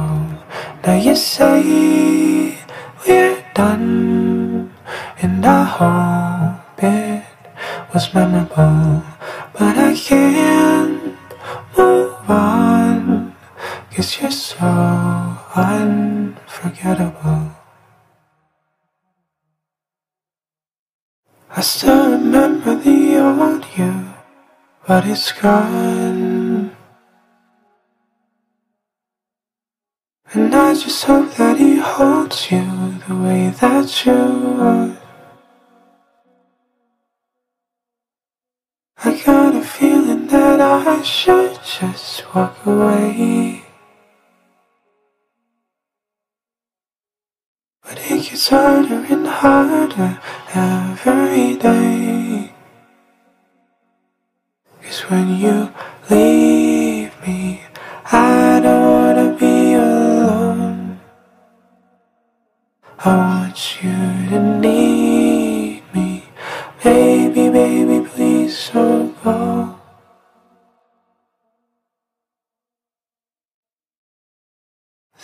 Now 0.85 0.97
you 0.97 1.15
say 1.15 2.57
we're 3.07 3.43
done, 3.53 4.73
and 5.21 5.45
I 5.45 5.63
hope 5.63 6.10
I 21.61 21.63
still 21.63 22.09
remember 22.13 22.73
the 22.73 23.17
old 23.17 23.63
you, 23.77 24.15
but 24.87 25.05
it's 25.05 25.31
gone. 25.31 26.75
And 30.33 30.55
I 30.55 30.73
just 30.73 31.03
hope 31.03 31.35
that 31.35 31.59
he 31.59 31.77
holds 31.77 32.49
you 32.49 32.65
the 33.07 33.15
way 33.15 33.51
that 33.61 34.05
you 34.07 34.11
are. 34.11 34.97
I 39.05 39.21
got 39.23 39.53
a 39.53 39.61
feeling 39.61 40.25
that 40.29 40.59
I 40.59 41.03
should 41.03 41.59
just 41.63 42.33
walk 42.33 42.65
away. 42.65 43.65
But 47.83 47.99
it 47.99 48.23
gets 48.23 48.49
harder 48.49 49.05
and 49.13 49.27
harder 49.27 50.19
every 50.53 51.55
day. 51.55 52.51
Cause 54.83 55.01
when 55.09 55.37
you 55.37 55.71
leave 56.09 57.13
me, 57.25 57.61
I 58.11 58.59
don't 58.61 58.91
wanna 58.91 59.37
be 59.39 59.73
alone. 59.73 60.99
I 62.99 63.15
want 63.15 63.83
you 63.83 64.29
to 64.29 64.59
need 64.59 65.83
me. 65.93 66.23
Baby, 66.83 67.49
baby, 67.49 68.07
please 68.09 68.69
don't 68.73 69.23
go. 69.23 69.79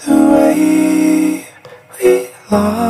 The 0.05 0.15
way 0.15 1.47
we 1.99 2.29
loved 2.49 2.86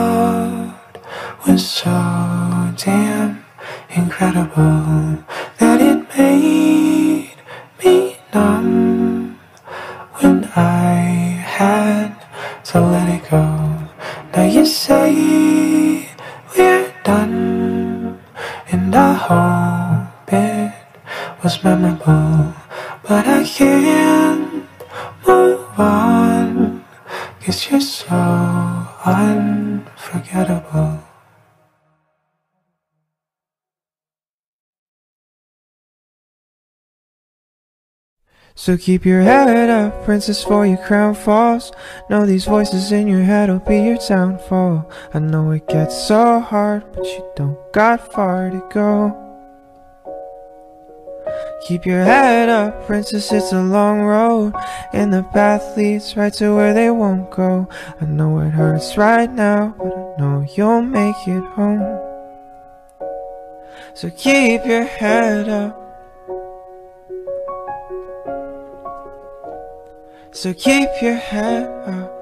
So 38.59 38.75
keep 38.75 39.05
your 39.05 39.21
head 39.21 39.69
up, 39.69 40.03
princess, 40.03 40.43
for 40.43 40.65
your 40.65 40.79
crown 40.79 41.13
falls. 41.13 41.71
Know 42.09 42.25
these 42.25 42.45
voices 42.45 42.91
in 42.91 43.07
your 43.07 43.21
head 43.21 43.49
will 43.49 43.59
be 43.59 43.77
your 43.77 43.97
downfall. 43.97 44.89
I 45.13 45.19
know 45.19 45.51
it 45.51 45.67
gets 45.67 46.07
so 46.07 46.39
hard, 46.39 46.83
but 46.91 47.05
you 47.05 47.31
don't 47.35 47.71
got 47.71 48.11
far 48.11 48.49
to 48.49 48.67
go. 48.73 49.15
Keep 51.67 51.85
your 51.85 52.03
head 52.03 52.49
up, 52.49 52.87
princess, 52.87 53.31
it's 53.31 53.51
a 53.51 53.61
long 53.61 54.01
road 54.01 54.53
And 54.93 55.13
the 55.13 55.23
path 55.23 55.75
leads 55.75 56.15
right 56.15 56.33
to 56.35 56.55
where 56.55 56.73
they 56.73 56.89
won't 56.89 57.29
go 57.29 57.67
I 57.99 58.05
know 58.05 58.39
it 58.39 58.51
hurts 58.51 58.95
right 58.95 59.29
now, 59.29 59.75
but 59.77 59.93
I 59.93 60.21
know 60.21 60.45
you'll 60.55 60.81
make 60.81 61.27
it 61.27 61.43
home 61.43 61.99
So 63.93 64.09
keep 64.09 64.65
your 64.65 64.85
head 64.85 65.49
up 65.49 65.86
So 70.37 70.53
keep 70.53 70.87
your 71.01 71.15
head 71.15 71.65
up 71.89 72.13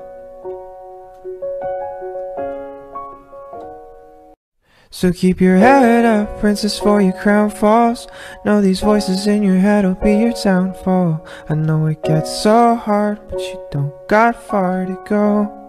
So 4.90 5.12
keep 5.12 5.42
your 5.42 5.58
head 5.58 6.06
up, 6.06 6.40
princess, 6.40 6.80
for 6.80 7.02
your 7.02 7.12
crown 7.12 7.50
falls. 7.50 8.08
Know 8.46 8.62
these 8.62 8.80
voices 8.80 9.28
in 9.28 9.44
your 9.44 9.58
head 9.58 9.84
will 9.84 9.96
be 9.96 10.16
your 10.16 10.32
downfall. 10.32 11.28
I 11.50 11.56
know 11.56 11.88
it 11.88 12.02
gets 12.04 12.32
so 12.42 12.76
hard, 12.76 13.20
but 13.28 13.42
you 13.42 13.68
don't 13.70 13.94
got 14.08 14.42
far 14.42 14.86
to 14.86 14.98
go. 15.06 15.65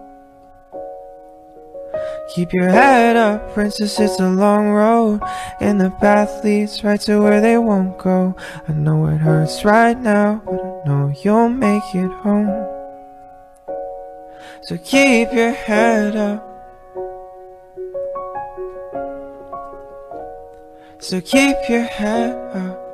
Keep 2.35 2.53
your 2.53 2.69
head 2.69 3.15
up, 3.15 3.53
princess, 3.53 3.99
it's 3.99 4.19
a 4.19 4.29
long 4.29 4.69
road. 4.69 5.21
And 5.59 5.79
the 5.79 5.89
path 5.89 6.43
leads 6.43 6.83
right 6.83 6.99
to 7.01 7.21
where 7.21 7.41
they 7.41 7.57
won't 7.57 7.97
go. 7.97 8.35
I 8.67 8.73
know 8.73 9.07
it 9.07 9.17
hurts 9.17 9.63
right 9.63 9.97
now, 9.97 10.41
but 10.45 10.53
I 10.53 10.87
know 10.87 11.13
you'll 11.23 11.49
make 11.49 11.95
it 11.95 12.11
home. 12.11 12.67
So 14.63 14.77
keep 14.77 15.31
your 15.31 15.51
head 15.51 16.15
up. 16.15 16.43
So 20.99 21.21
keep 21.21 21.55
your 21.69 21.83
head 21.83 22.35
up. 22.55 22.86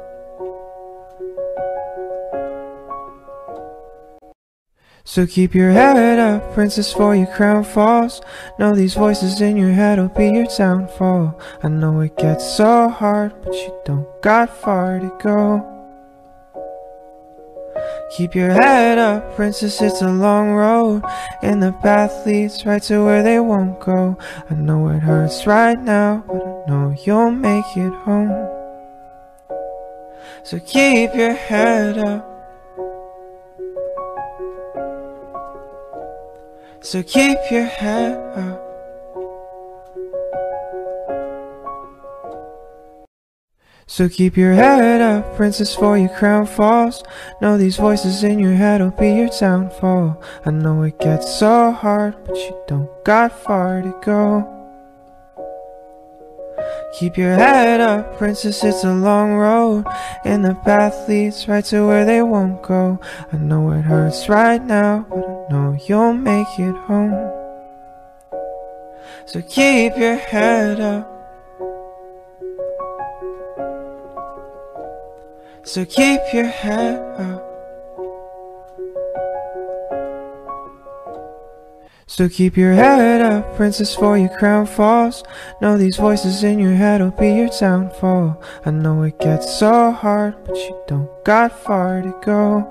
So 5.05 5.27
keep 5.27 5.53
your 5.53 5.71
head 5.71 6.17
up, 6.17 6.53
princess, 6.53 6.93
for 6.93 7.13
your 7.13 7.27
crown 7.27 7.65
falls. 7.65 8.21
Know 8.57 8.73
these 8.73 8.93
voices 8.93 9.41
in 9.41 9.57
your 9.57 9.71
head 9.71 9.99
will 9.99 10.07
be 10.07 10.29
your 10.29 10.45
downfall. 10.45 11.37
I 11.61 11.67
know 11.67 11.99
it 11.99 12.17
gets 12.17 12.55
so 12.55 12.87
hard, 12.87 13.33
but 13.43 13.53
you 13.53 13.81
don't 13.83 14.07
got 14.21 14.49
far 14.49 14.99
to 14.99 15.11
go. 15.21 15.69
Keep 18.15 18.33
your 18.33 18.51
head 18.51 18.97
up, 18.97 19.35
princess, 19.35 19.81
it's 19.81 20.01
a 20.01 20.07
long 20.07 20.51
road 20.51 21.01
And 21.41 21.63
the 21.63 21.71
path 21.71 22.25
leads 22.25 22.63
right 22.63 22.81
to 22.83 23.03
where 23.03 23.23
they 23.23 23.39
won't 23.39 23.79
go 23.79 24.17
I 24.51 24.53
know 24.53 24.87
it 24.89 24.99
hurts 24.99 25.47
right 25.47 25.79
now, 25.79 26.23
but 26.27 26.35
I 26.35 26.69
know 26.69 26.95
you'll 27.03 27.31
make 27.31 27.65
it 27.75 27.93
home 28.05 28.29
So 30.43 30.59
keep 30.59 31.15
your 31.15 31.33
head 31.33 31.97
up 31.97 32.32
So 36.83 37.01
keep 37.01 37.37
your 37.49 37.63
head 37.63 38.17
up 38.37 38.63
So 43.85 44.09
keep 44.09 44.37
your 44.37 44.53
head 44.53 45.01
up, 45.01 45.35
princess, 45.35 45.75
for 45.75 45.97
your 45.97 46.09
crown 46.09 46.47
falls. 46.47 47.03
Know 47.41 47.57
these 47.57 47.77
voices 47.77 48.23
in 48.23 48.39
your 48.39 48.55
head 48.55 48.81
will 48.81 48.91
be 48.91 49.11
your 49.11 49.29
downfall. 49.29 50.19
I 50.45 50.51
know 50.51 50.81
it 50.81 50.99
gets 50.99 51.31
so 51.33 51.71
hard, 51.71 52.15
but 52.25 52.35
you 52.35 52.59
don't 52.67 52.89
got 53.05 53.31
far 53.43 53.81
to 53.83 53.99
go. 54.03 54.62
Keep 56.99 57.17
your 57.17 57.33
head 57.33 57.81
up, 57.81 58.17
princess, 58.19 58.63
it's 58.63 58.83
a 58.83 58.93
long 58.93 59.33
road. 59.33 59.83
And 60.23 60.45
the 60.45 60.53
path 60.53 61.09
leads 61.09 61.47
right 61.47 61.65
to 61.65 61.87
where 61.87 62.05
they 62.05 62.21
won't 62.21 62.61
go. 62.61 62.99
I 63.31 63.37
know 63.37 63.71
it 63.71 63.81
hurts 63.81 64.29
right 64.29 64.63
now, 64.63 65.05
but 65.09 65.25
I 65.25 65.51
know 65.51 65.77
you'll 65.87 66.13
make 66.13 66.59
it 66.59 66.75
home. 66.85 67.31
So 69.25 69.41
keep 69.41 69.97
your 69.97 70.17
head 70.17 70.79
up. 70.79 71.09
So 75.63 75.85
keep 75.85 76.19
your 76.31 76.45
head 76.45 76.99
up. 77.19 77.52
So 82.05 82.27
keep 82.27 82.57
your 82.57 82.73
head 82.73 83.21
up, 83.21 83.55
princess, 83.55 83.95
for 83.95 84.17
your 84.17 84.35
crown 84.37 84.65
falls. 84.65 85.23
Know 85.61 85.77
these 85.77 85.97
voices 85.97 86.43
in 86.43 86.59
your 86.59 86.73
head 86.73 87.01
will 87.01 87.11
be 87.11 87.33
your 87.33 87.49
downfall. 87.49 88.41
I 88.65 88.71
know 88.71 89.03
it 89.03 89.19
gets 89.19 89.57
so 89.57 89.91
hard, 89.91 90.35
but 90.45 90.55
you 90.55 90.83
don't 90.87 91.09
got 91.23 91.51
far 91.63 92.01
to 92.01 92.13
go. 92.23 92.69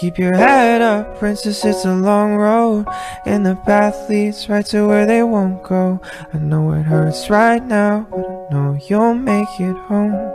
Keep 0.00 0.18
your 0.18 0.34
head 0.34 0.82
up, 0.82 1.18
princess, 1.18 1.64
it's 1.64 1.84
a 1.84 1.94
long 1.94 2.34
road 2.34 2.84
And 3.24 3.46
the 3.46 3.54
path 3.54 4.10
leads 4.10 4.48
right 4.48 4.66
to 4.66 4.88
where 4.88 5.06
they 5.06 5.22
won't 5.22 5.62
go 5.62 6.00
I 6.32 6.38
know 6.38 6.72
it 6.72 6.82
hurts 6.82 7.30
right 7.30 7.64
now, 7.64 8.06
but 8.10 8.18
I 8.18 8.52
know 8.52 8.78
you'll 8.88 9.14
make 9.14 9.48
it 9.60 9.76
home 9.86 10.32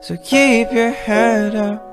So 0.00 0.16
keep 0.16 0.72
your 0.72 0.92
head 0.92 1.54
up 1.54 1.87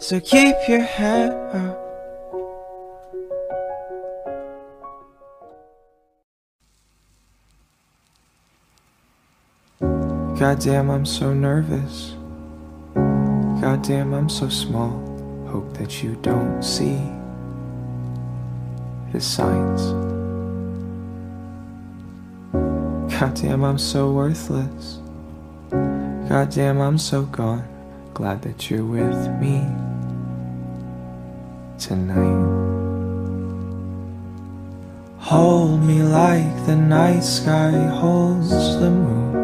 So 0.00 0.20
keep 0.20 0.54
your 0.68 0.80
head 0.80 1.32
up 1.54 1.88
Goddamn, 10.38 10.88
I'm 10.88 11.04
so 11.04 11.34
nervous. 11.34 12.14
Goddamn, 13.60 14.14
I'm 14.14 14.28
so 14.28 14.48
small. 14.48 14.90
Hope 15.48 15.76
that 15.78 16.00
you 16.00 16.14
don't 16.22 16.62
see 16.62 16.96
the 19.12 19.20
signs. 19.20 19.82
Goddamn, 23.12 23.64
I'm 23.64 23.78
so 23.78 24.12
worthless. 24.12 25.00
Goddamn, 26.28 26.80
I'm 26.80 26.98
so 26.98 27.22
gone. 27.24 27.77
Glad 28.18 28.42
that 28.42 28.68
you're 28.68 28.84
with 28.84 29.30
me 29.38 29.62
tonight. 31.78 32.46
Hold 35.20 35.84
me 35.84 36.02
like 36.02 36.66
the 36.66 36.74
night 36.74 37.22
sky 37.22 37.70
holds 37.70 38.50
the 38.80 38.90
moon. 38.90 39.36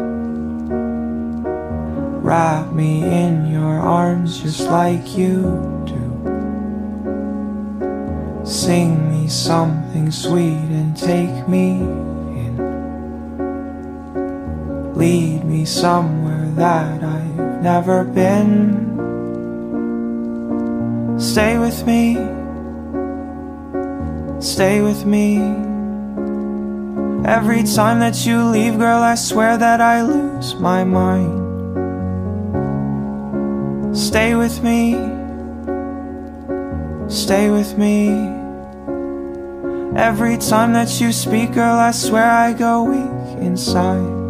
Wrap 2.21 2.73
me 2.73 3.05
in 3.05 3.49
your 3.49 3.79
arms 3.79 4.41
just 4.41 4.67
like 4.67 5.17
you 5.17 5.43
do. 5.87 5.95
Sing 8.43 9.09
me 9.09 9.29
something 9.29 10.11
sweet 10.11 10.67
and 10.75 10.97
take 10.97 11.47
me 11.47 11.79
in. 11.79 12.57
Lead 14.95 15.45
me 15.45 15.63
somewhere 15.63 16.51
that 16.55 17.14
Never 17.61 18.03
been. 18.03 18.95
Stay 21.19 21.57
with 21.57 21.85
me. 21.85 22.15
Stay 24.39 24.81
with 24.81 25.05
me. 25.05 25.37
Every 27.25 27.63
time 27.63 27.99
that 27.99 28.25
you 28.25 28.43
leave, 28.43 28.77
girl, 28.77 29.01
I 29.01 29.15
swear 29.15 29.57
that 29.57 29.81
I 29.81 30.03
lose 30.03 30.55
my 30.55 30.83
mind. 30.83 31.45
Stay 33.97 34.35
with 34.35 34.61
me. 34.61 34.93
Stay 37.07 37.49
with 37.49 37.77
me. 37.77 38.09
Every 39.95 40.37
time 40.37 40.73
that 40.73 40.99
you 40.99 41.11
speak, 41.11 41.53
girl, 41.53 41.79
I 41.79 41.91
swear 41.91 42.29
I 42.29 42.53
go 42.53 42.83
weak 42.83 43.41
inside. 43.41 44.24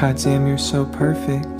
Goddamn, 0.00 0.46
you're 0.46 0.56
so 0.56 0.86
perfect. 0.86 1.58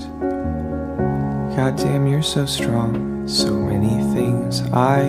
God 1.55 1.75
damn, 1.77 2.07
you're 2.07 2.23
so 2.23 2.47
strong. 2.47 3.27
So 3.27 3.53
many 3.53 4.01
things 4.15 4.61
I 4.73 5.03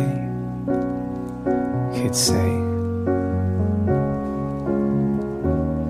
could 1.95 2.15
say. 2.15 2.59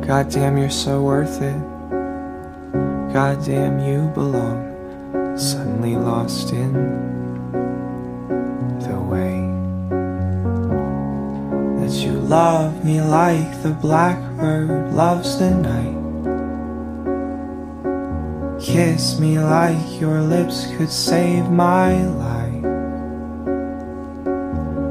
God 0.06 0.30
damn, 0.30 0.56
you're 0.56 0.70
so 0.70 1.02
worth 1.02 1.42
it. 1.42 1.60
God 3.12 3.44
damn, 3.44 3.80
you 3.80 4.08
belong. 4.14 5.36
Suddenly 5.36 5.96
lost 5.96 6.52
in 6.52 6.72
the 8.78 9.00
way 9.00 9.50
that 11.80 11.92
you 11.92 12.12
love 12.12 12.84
me 12.84 13.00
like 13.00 13.64
the 13.64 13.70
blackbird 13.70 14.92
loves 14.92 15.40
the 15.40 15.50
night. 15.50 16.01
Kiss 18.72 19.20
me 19.20 19.38
like 19.38 20.00
your 20.00 20.22
lips 20.22 20.66
could 20.78 20.90
save 20.90 21.50
my 21.50 21.92
life. 22.06 22.64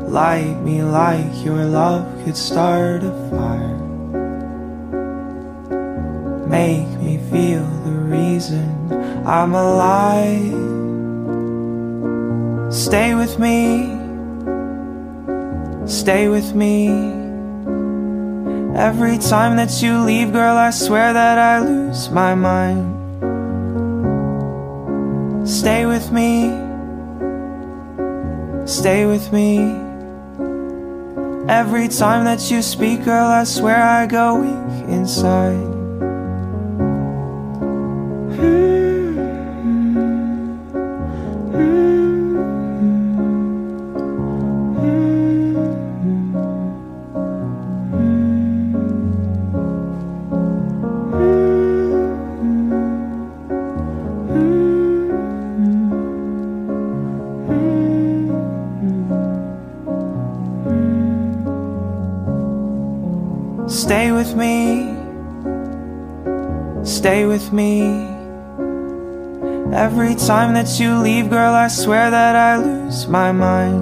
Light 0.07 0.61
me 0.61 0.83
like 0.83 1.43
your 1.43 1.65
love 1.65 2.05
could 2.23 2.37
start 2.37 3.01
a 3.01 3.09
fire. 3.31 3.81
Make 6.45 6.87
me 7.01 7.17
feel 7.31 7.65
the 7.83 7.97
reason 8.05 8.69
I'm 9.25 9.55
alive. 9.55 10.53
Stay 12.71 13.15
with 13.15 13.39
me, 13.39 13.97
stay 15.87 16.27
with 16.27 16.53
me. 16.53 16.87
Every 18.77 19.17
time 19.17 19.55
that 19.55 19.81
you 19.81 19.97
leave, 20.01 20.33
girl, 20.33 20.55
I 20.55 20.69
swear 20.69 21.13
that 21.13 21.39
I 21.39 21.65
lose 21.65 22.11
my 22.11 22.35
mind. 22.35 23.00
Stay 28.81 29.05
with 29.05 29.31
me. 29.31 29.59
Every 31.47 31.87
time 31.87 32.25
that 32.25 32.49
you 32.49 32.63
speak, 32.63 33.05
girl, 33.05 33.27
I 33.27 33.43
swear 33.43 33.79
I 33.79 34.07
go 34.07 34.41
weak 34.41 34.89
inside. 34.89 35.70
Stay 67.01 67.25
with 67.25 67.51
me. 67.51 67.81
Every 69.73 70.13
time 70.13 70.53
that 70.53 70.79
you 70.79 70.99
leave, 70.99 71.31
girl, 71.31 71.55
I 71.55 71.67
swear 71.67 72.11
that 72.11 72.35
I 72.35 72.57
lose 72.57 73.07
my 73.07 73.31
mind. 73.31 73.81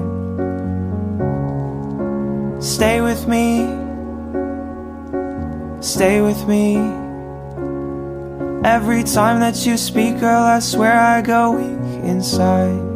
Stay 2.63 3.01
with 3.01 3.27
me, 3.27 3.67
stay 5.81 6.21
with 6.21 6.47
me. 6.47 6.77
Every 8.63 9.03
time 9.03 9.41
that 9.41 9.65
you 9.65 9.75
speak, 9.75 10.21
girl, 10.21 10.43
I 10.43 10.59
swear 10.59 10.97
I 10.97 11.21
go 11.21 11.51
weak 11.51 12.03
inside. 12.05 12.88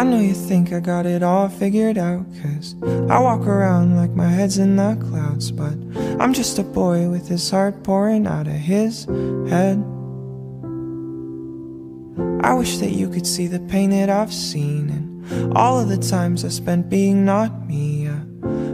I 0.00 0.02
know 0.02 0.18
you 0.18 0.32
think 0.32 0.72
I 0.72 0.80
got 0.80 1.04
it 1.04 1.22
all 1.22 1.50
figured 1.50 1.98
out, 1.98 2.24
cause 2.40 2.74
I 2.82 3.20
walk 3.20 3.42
around 3.42 3.98
like 3.98 4.12
my 4.12 4.28
head's 4.28 4.56
in 4.56 4.76
the 4.76 4.96
clouds, 4.98 5.50
but 5.50 5.74
I'm 6.18 6.32
just 6.32 6.58
a 6.58 6.62
boy 6.62 7.10
with 7.10 7.28
his 7.28 7.50
heart 7.50 7.84
pouring 7.84 8.26
out 8.26 8.46
of 8.46 8.54
his 8.54 9.04
head. 9.50 9.76
I 12.42 12.54
wish 12.54 12.78
that 12.78 12.92
you 12.92 13.10
could 13.10 13.26
see 13.26 13.46
the 13.46 13.60
pain 13.60 13.90
that 13.90 14.08
I've 14.08 14.32
seen 14.32 14.88
and 14.88 15.54
all 15.54 15.78
of 15.78 15.90
the 15.90 15.98
times 15.98 16.46
I 16.46 16.48
spent 16.48 16.88
being 16.88 17.26
not 17.26 17.68
me. 17.68 18.08
I 18.08 18.22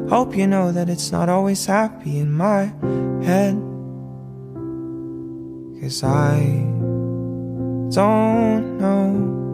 hope 0.09 0.37
you 0.37 0.47
know 0.47 0.71
that 0.71 0.89
it's 0.89 1.11
not 1.11 1.29
always 1.29 1.67
happy 1.67 2.21
in 2.21 2.31
my 2.31 2.67
head. 3.25 3.57
Cause 5.81 6.05
I 6.05 6.39
don't 7.91 8.79
know 8.79 9.46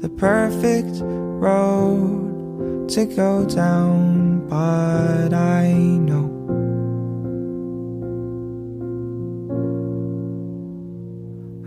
the 0.00 0.08
perfect 0.08 1.00
road 1.02 2.88
to 2.88 3.04
go 3.04 3.44
down, 3.44 4.46
but 4.48 5.34
I 5.34 5.72
know 5.72 6.30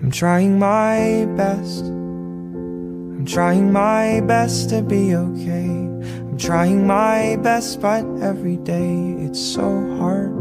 I'm 0.02 0.10
trying 0.12 0.58
my 0.58 1.26
best. 1.36 1.84
I'm 1.84 3.26
trying 3.26 3.72
my 3.74 4.22
best 4.22 4.70
to 4.70 4.82
be 4.82 5.14
okay. 5.14 5.68
I'm 5.68 6.38
trying 6.38 6.88
my 6.88 7.36
best, 7.44 7.82
but 7.82 8.06
every 8.22 8.56
day 8.58 9.16
it's 9.20 9.40
so 9.42 9.68
hard. 9.98 10.32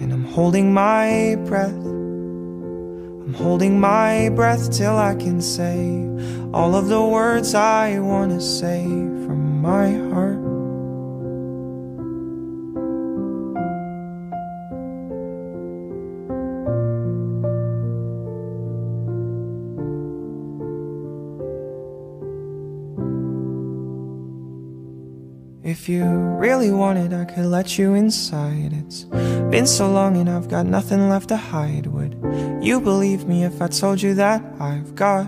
And 0.00 0.12
I'm 0.12 0.24
holding 0.24 0.74
my 0.74 1.36
breath. 1.46 1.93
I'm 3.26 3.32
holding 3.32 3.80
my 3.80 4.28
breath 4.28 4.70
till 4.70 4.98
I 4.98 5.14
can 5.14 5.40
say 5.40 5.98
all 6.52 6.74
of 6.74 6.88
the 6.88 7.02
words 7.02 7.54
I 7.54 7.98
want 7.98 8.32
to 8.32 8.40
say 8.40 8.84
from 8.84 9.62
my 9.62 9.92
heart. 10.12 10.44
If 25.64 25.88
you 25.88 26.04
really 26.04 26.70
wanted, 26.70 27.14
I 27.14 27.24
could 27.24 27.46
let 27.46 27.78
you 27.78 27.94
inside. 27.94 28.74
It's 28.74 29.04
been 29.04 29.66
so 29.66 29.90
long 29.90 30.18
and 30.18 30.28
I've 30.28 30.48
got 30.48 30.66
nothing 30.66 31.08
left 31.08 31.30
to 31.30 31.38
hide. 31.38 31.86
Would 31.86 32.20
you 32.64 32.80
believe 32.80 33.26
me 33.26 33.44
if 33.44 33.60
I 33.60 33.68
told 33.68 34.00
you 34.00 34.14
that 34.14 34.42
I've 34.58 34.94
got 34.94 35.26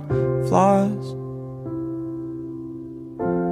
flaws? 0.49 1.14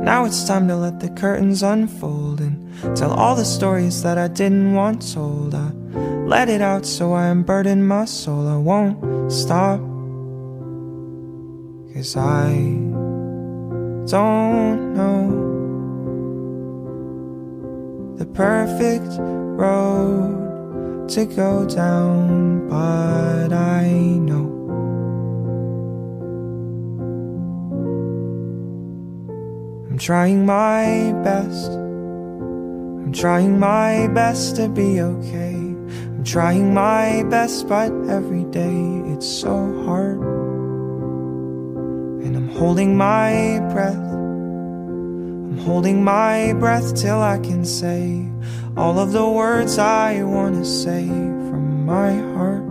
Now 0.03 0.25
it's 0.25 0.47
time 0.47 0.69
to 0.69 0.77
let 0.77 1.01
the 1.01 1.11
curtains 1.11 1.63
unfold 1.63 2.41
and 2.41 2.97
tell 2.97 3.13
all 3.13 3.37
the 3.37 3.45
stories 3.45 4.03
that 4.03 4.17
I 4.17 4.29
didn't 4.29 4.75
want 4.75 5.13
told. 5.13 5.55
I 5.55 5.71
let 6.27 6.49
it 6.49 6.63
out 6.63 6.87
so 6.87 7.13
I 7.13 7.27
unburden 7.27 7.87
my 7.87 8.07
soul. 8.07 8.49
I 8.49 8.57
won't 8.57 9.31
stop. 9.31 9.81
Cause 11.93 12.17
I 12.17 12.53
don't 14.09 14.95
know 14.95 15.43
the 18.17 18.27
perfect 18.27 19.19
road 19.19 20.44
to 21.09 21.27
go 21.27 21.67
down, 21.67 22.69
but 22.69 23.53
I 23.53 23.91
know. 23.91 24.49
I'm 29.91 29.99
trying 29.99 30.47
my 30.47 31.13
best. 31.23 31.71
I'm 31.71 33.13
trying 33.13 33.61
my 33.61 34.09
best 34.09 34.57
to 34.57 34.69
be 34.69 35.01
okay. 35.01 35.55
I'm 35.55 36.25
trying 36.25 36.73
my 36.73 37.23
best, 37.29 37.69
but 37.69 37.93
every 38.09 38.45
day 38.45 39.03
it's 39.13 39.29
so 39.29 39.85
hard. 39.85 40.21
And 42.25 42.35
I'm 42.35 42.49
holding 42.49 42.97
my 42.97 43.61
breath. 43.73 43.95
I'm 43.95 45.59
holding 45.59 46.03
my 46.03 46.55
breath 46.55 46.95
till 46.95 47.21
I 47.21 47.39
can 47.39 47.65
say 47.65 48.34
all 48.77 48.99
of 48.99 49.13
the 49.13 49.29
words 49.29 49.79
I 49.79 50.23
want 50.25 50.57
to 50.57 50.65
say 50.65 51.07
from 51.07 51.87
my 51.87 52.13
heart. 52.35 52.64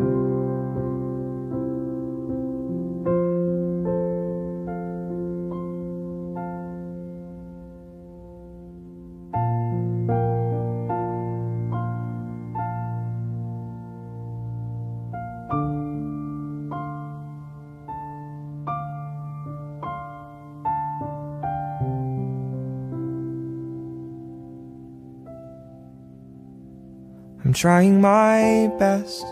I'm 27.54 27.56
trying 27.56 28.02
my 28.02 28.72
best. 28.80 29.24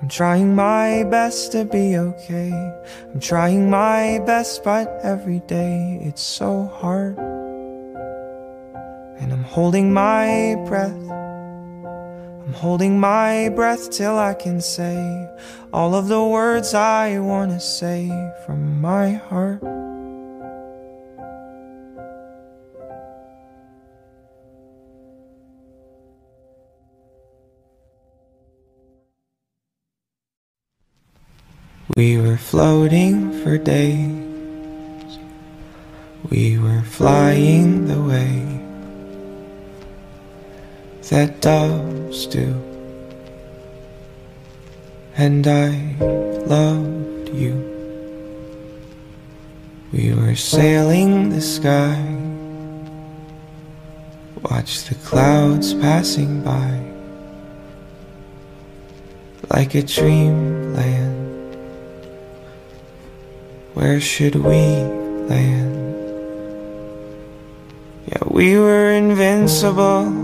I'm 0.00 0.08
trying 0.08 0.54
my 0.54 1.02
best 1.10 1.50
to 1.50 1.64
be 1.64 1.96
okay. 1.96 2.52
I'm 3.12 3.18
trying 3.18 3.68
my 3.68 4.20
best, 4.24 4.62
but 4.62 5.00
every 5.02 5.40
day 5.40 5.98
it's 6.02 6.22
so 6.22 6.66
hard. 6.66 7.18
And 9.18 9.32
I'm 9.32 9.42
holding 9.42 9.92
my 9.92 10.54
breath. 10.68 11.10
I'm 11.10 12.52
holding 12.52 13.00
my 13.00 13.48
breath 13.48 13.90
till 13.90 14.16
I 14.16 14.34
can 14.34 14.60
say 14.60 14.96
all 15.72 15.96
of 15.96 16.06
the 16.06 16.22
words 16.22 16.74
I 16.74 17.18
want 17.18 17.50
to 17.50 17.58
say 17.58 18.06
from 18.46 18.80
my 18.80 19.14
heart. 19.14 19.83
We 31.96 32.18
were 32.18 32.36
floating 32.36 33.30
for 33.44 33.56
days. 33.56 34.10
We 36.28 36.58
were 36.58 36.82
flying 36.82 37.86
the 37.86 38.02
way 38.02 38.42
that 41.08 41.40
doves 41.40 42.26
do. 42.26 42.50
And 45.16 45.46
I 45.46 45.94
loved 46.48 47.28
you. 47.28 47.54
We 49.92 50.14
were 50.14 50.34
sailing 50.34 51.28
the 51.30 51.40
sky. 51.40 52.02
Watch 54.50 54.82
the 54.86 54.96
clouds 54.96 55.74
passing 55.74 56.42
by 56.42 56.80
like 59.48 59.76
a 59.76 59.82
dreamland. 59.82 61.13
Where 63.74 64.00
should 64.00 64.36
we 64.36 64.86
land? 65.26 65.74
Yeah, 68.06 68.22
we 68.30 68.56
were 68.56 68.92
invincible. 68.92 70.14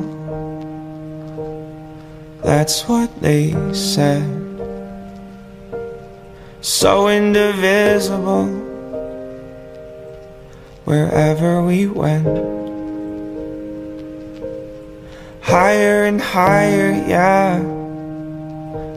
That's 2.44 2.86
what 2.88 3.10
they 3.20 3.50
said. 3.74 4.22
So 6.60 7.08
indivisible. 7.08 8.46
Wherever 10.84 11.64
we 11.64 11.88
went. 11.88 12.28
Higher 15.42 16.04
and 16.04 16.20
higher, 16.20 16.92
yeah. 16.92 17.58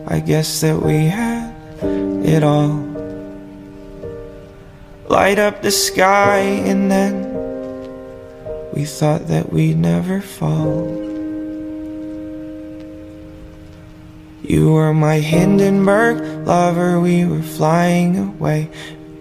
I 0.08 0.20
guess 0.20 0.62
that 0.62 0.80
we 0.80 1.06
had 1.06 1.56
it 2.24 2.43
all 2.43 2.93
light 5.14 5.38
up 5.38 5.61
the 5.61 5.70
sky 5.70 6.39
and 6.39 6.89
then 6.89 7.14
we 8.74 8.84
thought 8.84 9.28
that 9.28 9.53
we'd 9.53 9.78
never 9.78 10.20
fall. 10.20 10.89
You 14.41 14.72
were 14.74 14.91
my 14.91 15.20
Hindenburg 15.20 16.47
lover, 16.47 16.99
we 16.99 17.26
were 17.26 17.43
flying 17.43 18.18
away. 18.18 18.72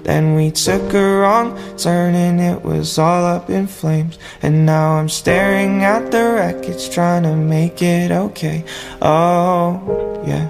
Then 0.02 0.34
we 0.34 0.50
took 0.50 0.94
a 0.94 1.18
wrong 1.20 1.60
turn 1.76 2.14
and 2.14 2.40
it 2.40 2.64
was 2.64 2.98
all 2.98 3.26
up 3.26 3.50
in 3.50 3.66
flames. 3.66 4.18
And 4.40 4.64
now 4.64 4.92
I'm 4.92 5.10
staring 5.10 5.84
at 5.84 6.10
the 6.10 6.24
wreckage, 6.24 6.88
trying 6.88 7.24
to 7.24 7.36
make 7.36 7.82
it 7.82 8.10
okay. 8.10 8.64
Oh, 9.02 10.24
yeah. 10.26 10.48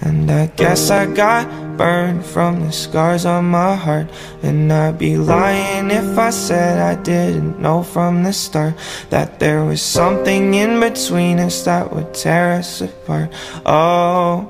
And 0.00 0.28
I 0.30 0.46
guess 0.46 0.90
I 0.90 1.06
got 1.06 1.65
burned 1.76 2.24
from 2.24 2.60
the 2.60 2.72
scars 2.72 3.24
on 3.24 3.46
my 3.46 3.74
heart. 3.74 4.08
And 4.42 4.72
I'd 4.72 4.98
be 4.98 5.16
lying 5.16 5.90
if 5.90 6.18
I 6.18 6.30
said 6.30 6.78
I 6.78 7.00
didn't 7.02 7.60
know 7.60 7.82
from 7.82 8.22
the 8.22 8.32
start 8.32 8.74
That 9.10 9.38
there 9.38 9.64
was 9.64 9.82
something 9.82 10.54
in 10.54 10.80
between 10.80 11.38
us 11.38 11.64
that 11.64 11.92
would 11.92 12.14
tear 12.14 12.52
us 12.52 12.80
apart. 12.80 13.32
Oh, 13.64 14.48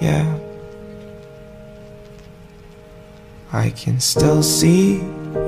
yeah. 0.00 0.38
I 3.52 3.70
can 3.70 4.00
still 4.00 4.42
see 4.42 4.96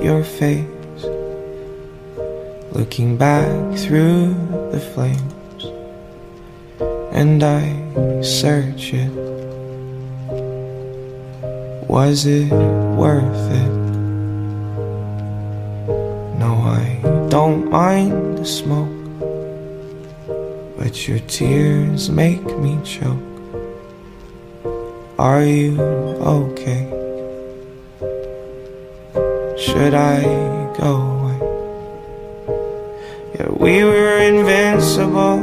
your 0.01 0.23
face. 0.23 0.65
Looking 2.71 3.17
back 3.17 3.77
through 3.77 4.33
the 4.71 4.79
flames. 4.93 5.63
And 7.11 7.43
I 7.43 8.21
search 8.21 8.93
it 8.93 9.28
was 11.89 12.27
it 12.27 12.51
worth 12.51 13.51
it? 13.51 13.73
No, 16.37 16.53
I 16.61 17.01
don't 17.29 17.67
mind 17.71 18.37
the 18.37 18.45
smoke 18.45 18.93
But 20.77 21.07
your 21.07 21.17
tears 21.21 22.11
make 22.11 22.45
me 22.59 22.77
choke 22.83 23.17
Are 25.17 25.43
you 25.43 25.81
okay? 25.81 26.85
Should 29.57 29.95
I 29.95 30.21
go 30.77 30.93
away? 31.15 31.39
Yeah, 33.33 33.49
we 33.49 33.83
were 33.83 34.19
invincible 34.19 35.41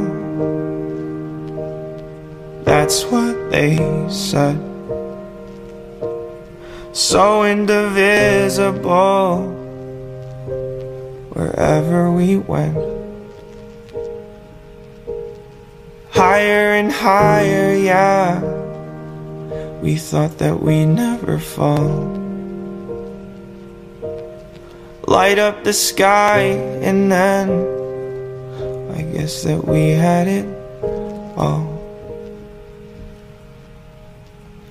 That's 2.63 3.03
what 3.03 3.51
they 3.51 3.75
said 4.09 4.66
so 6.97 7.43
indivisible 7.43 8.73
wherever 11.29 12.11
we 12.11 12.37
went. 12.37 12.75
Higher 16.09 16.73
and 16.73 16.91
higher, 16.91 17.75
yeah. 17.75 18.41
We 19.81 19.97
thought 19.97 20.39
that 20.39 20.59
we'd 20.59 20.87
never 20.87 21.37
fall. 21.37 22.17
light 25.07 25.39
up 25.39 25.63
the 25.63 25.73
sky, 25.73 26.41
and 26.81 27.11
then 27.11 27.49
I 28.93 29.01
guess 29.13 29.43
that 29.43 29.65
we 29.65 29.91
had 29.91 30.27
it 30.27 30.45
all. 31.37 31.76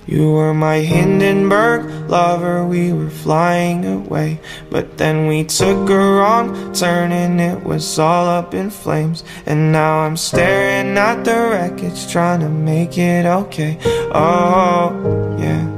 You 0.07 0.31
were 0.31 0.53
my 0.53 0.77
Hindenburg 0.79 2.09
lover, 2.09 2.65
we 2.65 2.93
were 2.93 3.09
flying 3.09 3.85
away. 3.85 4.39
But 4.69 4.97
then 4.97 5.27
we 5.27 5.43
took 5.43 5.89
a 5.89 5.97
wrong 5.97 6.71
turn 6.73 7.11
and 7.11 7.41
it 7.41 7.63
was 7.63 7.99
all 7.99 8.25
up 8.25 8.53
in 8.53 8.69
flames. 8.69 9.25
And 9.45 9.73
now 9.73 9.99
I'm 9.99 10.15
staring 10.15 10.97
at 10.97 11.25
the 11.25 11.35
wreckage, 11.51 12.09
trying 12.09 12.39
to 12.39 12.49
make 12.49 12.97
it 12.97 13.25
okay. 13.25 13.77
Oh, 14.13 15.35
yeah. 15.37 15.76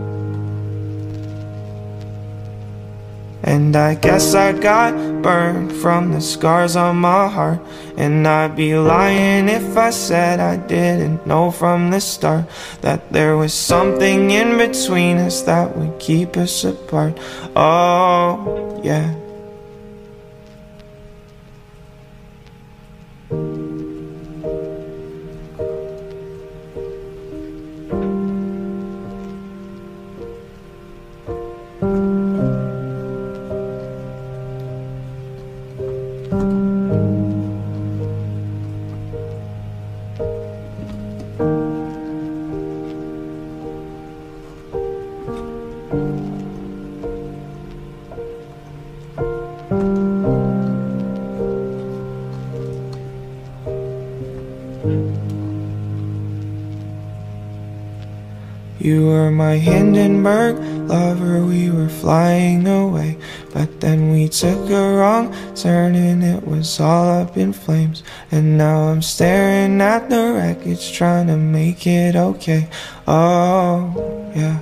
And 3.44 3.76
I 3.76 3.96
guess 3.96 4.36
I 4.36 4.52
got 4.52 4.94
burned 5.22 5.72
from 5.72 6.12
the 6.12 6.22
scars 6.22 6.76
on 6.76 6.98
my 6.98 7.28
heart. 7.28 7.60
And 7.98 8.28
I'd 8.28 8.56
be 8.56 8.76
lying 8.76 9.50
if 9.50 9.76
I 9.78 9.90
said 9.90 10.40
I 10.40 10.58
didn't 10.58 11.26
know 11.28 11.52
from 11.52 11.92
the 11.92 12.00
start 12.00 12.46
That 12.82 13.12
there 13.12 13.36
was 13.36 13.54
something 13.54 14.32
in 14.32 14.58
between 14.58 15.18
us 15.18 15.42
that 15.44 15.76
would 15.76 16.00
keep 16.00 16.38
us 16.38 16.64
apart. 16.64 17.18
Oh, 17.56 18.80
yeah 18.84 19.19
Hindenburg 60.20 60.90
lover, 60.90 61.46
we 61.46 61.70
were 61.70 61.88
flying 61.88 62.68
away. 62.68 63.18
But 63.54 63.80
then 63.80 64.12
we 64.12 64.28
took 64.28 64.70
a 64.70 64.98
wrong 64.98 65.34
turn 65.56 65.96
and 65.96 66.24
it 66.24 66.46
was 66.46 66.80
all 66.80 67.22
up 67.22 67.38
in 67.38 67.54
flames. 67.54 68.04
And 68.32 68.58
now 68.58 68.90
I'm 68.90 69.02
staring 69.02 69.80
at 69.80 70.10
the 70.10 70.34
wreckage, 70.34 70.92
trying 70.92 71.28
to 71.28 71.38
make 71.38 71.88
it 71.88 72.18
okay. 72.18 72.68
Oh, 73.08 74.32
yeah. 74.36 74.60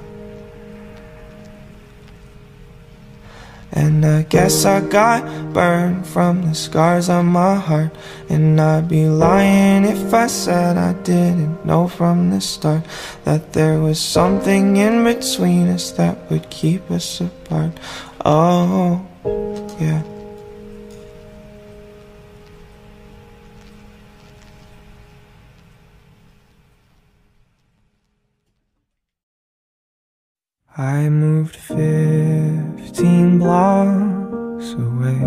And 3.78 4.04
I 4.04 4.24
guess 4.24 4.66
I 4.66 4.82
got 4.82 5.54
burned 5.54 6.08
from 6.08 6.42
the 6.42 6.56
scars 6.56 7.10
on 7.10 7.28
my 7.28 7.54
heart. 7.54 7.92
And 8.28 8.60
I'd 8.60 8.90
be 8.90 9.06
lying 9.06 9.86
if 9.86 10.12
I 10.12 10.26
said 10.26 10.78
I 10.78 10.94
didn't 11.04 11.64
know 11.64 11.88
from 11.88 12.32
the 12.32 12.42
start 12.42 12.84
That 13.24 13.54
there 13.54 13.80
was 13.80 14.00
something 14.00 14.78
in 14.78 15.04
between 15.04 15.68
us 15.68 15.92
that 15.92 16.18
would 16.32 16.50
keep 16.50 16.90
us 16.90 17.22
apart. 17.22 17.74
Oh, 18.26 19.06
yeah. 19.80 20.02
I 30.76 31.10
moved 31.10 31.56
15 32.88 33.40
blocks 33.40 34.72
away. 34.72 35.20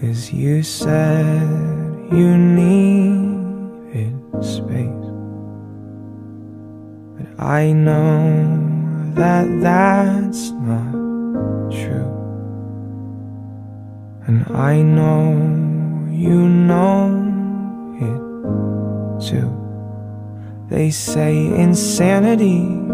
Cause 0.00 0.32
you 0.32 0.62
said 0.62 1.42
you 2.12 2.36
needed 2.36 4.14
space. 4.40 5.08
But 7.16 7.42
I 7.42 7.72
know 7.72 9.12
that 9.16 9.48
that's 9.60 10.52
not 10.52 10.92
true. 11.72 12.14
And 14.28 14.46
I 14.54 14.80
know 14.80 15.34
you 16.08 16.48
know 16.48 17.10
it 17.98 19.26
too. 19.28 19.50
They 20.70 20.90
say 20.90 21.46
insanity 21.46 22.84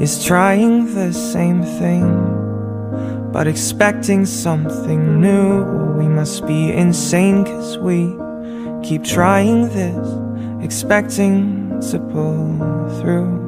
is 0.00 0.24
trying 0.24 0.94
the 0.94 1.12
same 1.12 1.62
thing, 1.62 2.06
but 3.32 3.46
expecting 3.46 4.26
something 4.26 5.20
new. 5.20 5.64
We 5.98 6.08
must 6.08 6.46
be 6.46 6.72
insane 6.72 7.44
cause 7.44 7.78
we 7.78 8.16
keep 8.82 9.04
trying 9.04 9.68
this, 9.70 10.06
expecting 10.62 11.80
to 11.90 11.98
pull 11.98 12.58
through. 13.00 13.44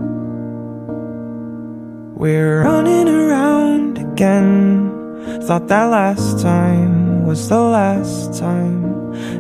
We're 2.17 2.63
running 2.63 3.09
around 3.09 3.99
again. 3.99 5.43
Thought 5.43 5.69
that 5.69 5.85
last 5.85 6.41
time 6.41 7.27
was 7.27 7.49
the 7.49 7.61
last 7.61 8.39
time. 8.39 8.96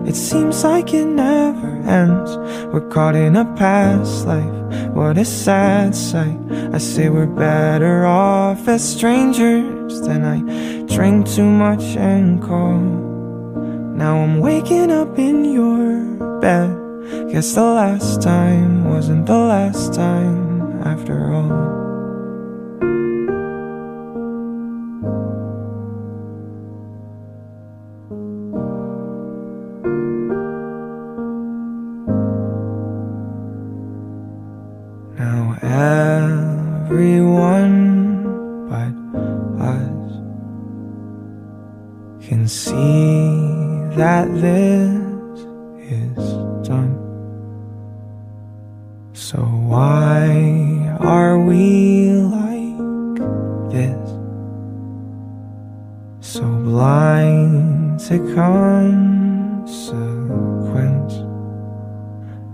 It 0.06 0.14
seems 0.14 0.64
like 0.64 0.94
it 0.94 1.06
never 1.06 1.68
ends. 1.88 2.36
We're 2.72 2.88
caught 2.88 3.16
in 3.16 3.36
a 3.36 3.44
past 3.56 4.26
life. 4.26 4.56
What 4.94 5.18
a 5.18 5.24
sad 5.24 5.94
sight. 5.94 6.38
I 6.72 6.78
say 6.78 7.08
we're 7.08 7.26
better 7.26 8.04
off 8.04 8.68
as 8.68 8.82
strangers 8.86 10.00
Then 10.02 10.24
I 10.24 10.82
drink 10.94 11.26
too 11.26 11.44
much 11.44 11.96
and 11.96 12.42
call 12.42 12.78
Now 13.96 14.18
I'm 14.18 14.40
waking 14.40 14.90
up 14.90 15.18
in 15.18 15.44
your 15.44 16.40
bed. 16.40 17.30
Guess 17.30 17.54
the 17.54 17.62
last 17.62 18.20
time 18.20 18.84
wasn't 18.90 19.26
the 19.26 19.38
last 19.38 19.94
time 19.94 20.82
after 20.82 21.32
all 21.32 21.85
to 58.08 58.18
consequence. 58.34 59.74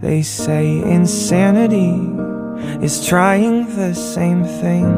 They 0.00 0.22
say 0.22 0.80
insanity 0.80 1.94
is 2.84 3.06
trying 3.06 3.74
the 3.76 3.94
same 3.94 4.44
thing. 4.44 4.88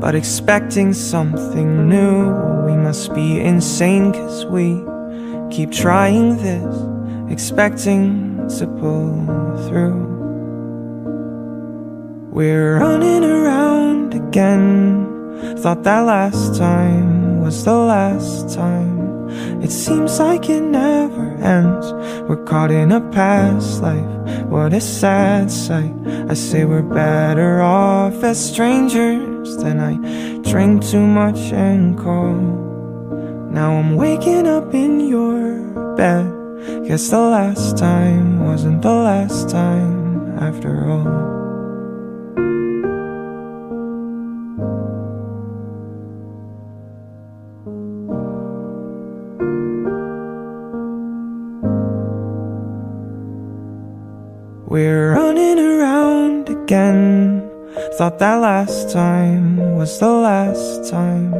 But 0.00 0.14
expecting 0.14 0.92
something 0.92 1.88
new, 1.88 2.32
we 2.66 2.76
must 2.76 3.14
be 3.14 3.40
insane 3.40 4.12
cause 4.12 4.46
we 4.46 4.84
Keep 5.50 5.72
trying 5.72 6.36
this, 6.36 7.32
expecting 7.32 8.46
to 8.58 8.66
pull 8.66 9.24
through. 9.66 10.04
We're 12.30 12.78
running 12.78 13.24
around 13.24 14.12
again. 14.12 15.56
Thought 15.56 15.84
that 15.84 16.00
last 16.00 16.56
time 16.56 17.40
was 17.40 17.64
the 17.64 17.74
last 17.74 18.54
time. 18.54 18.97
It 19.62 19.72
seems 19.72 20.18
like 20.18 20.48
it 20.48 20.62
never 20.62 21.34
ends. 21.42 21.92
We're 22.28 22.44
caught 22.44 22.70
in 22.70 22.92
a 22.92 23.00
past 23.10 23.82
life. 23.82 24.46
What 24.46 24.72
a 24.72 24.80
sad 24.80 25.50
sight. 25.50 25.94
I 26.28 26.34
say 26.34 26.64
we're 26.64 26.82
better 26.82 27.60
off 27.60 28.22
as 28.22 28.38
strangers. 28.52 29.56
Then 29.56 29.80
I 29.80 29.94
drink 30.48 30.84
too 30.84 31.06
much 31.06 31.52
and 31.52 31.98
call. 31.98 32.34
Now 33.50 33.72
I'm 33.72 33.96
waking 33.96 34.46
up 34.46 34.74
in 34.74 35.08
your 35.08 35.96
bed. 35.96 36.38
Guess 36.86 37.10
the 37.10 37.20
last 37.20 37.76
time 37.76 38.44
wasn't 38.44 38.82
the 38.82 38.92
last 38.92 39.50
time 39.50 40.38
after 40.38 40.88
all. 40.88 41.37
We're 54.78 55.14
running 55.14 55.58
around 55.58 56.48
again. 56.48 57.50
Thought 57.98 58.20
that 58.20 58.36
last 58.36 58.92
time 58.92 59.74
was 59.74 59.98
the 59.98 60.08
last 60.08 60.88
time. 60.88 61.34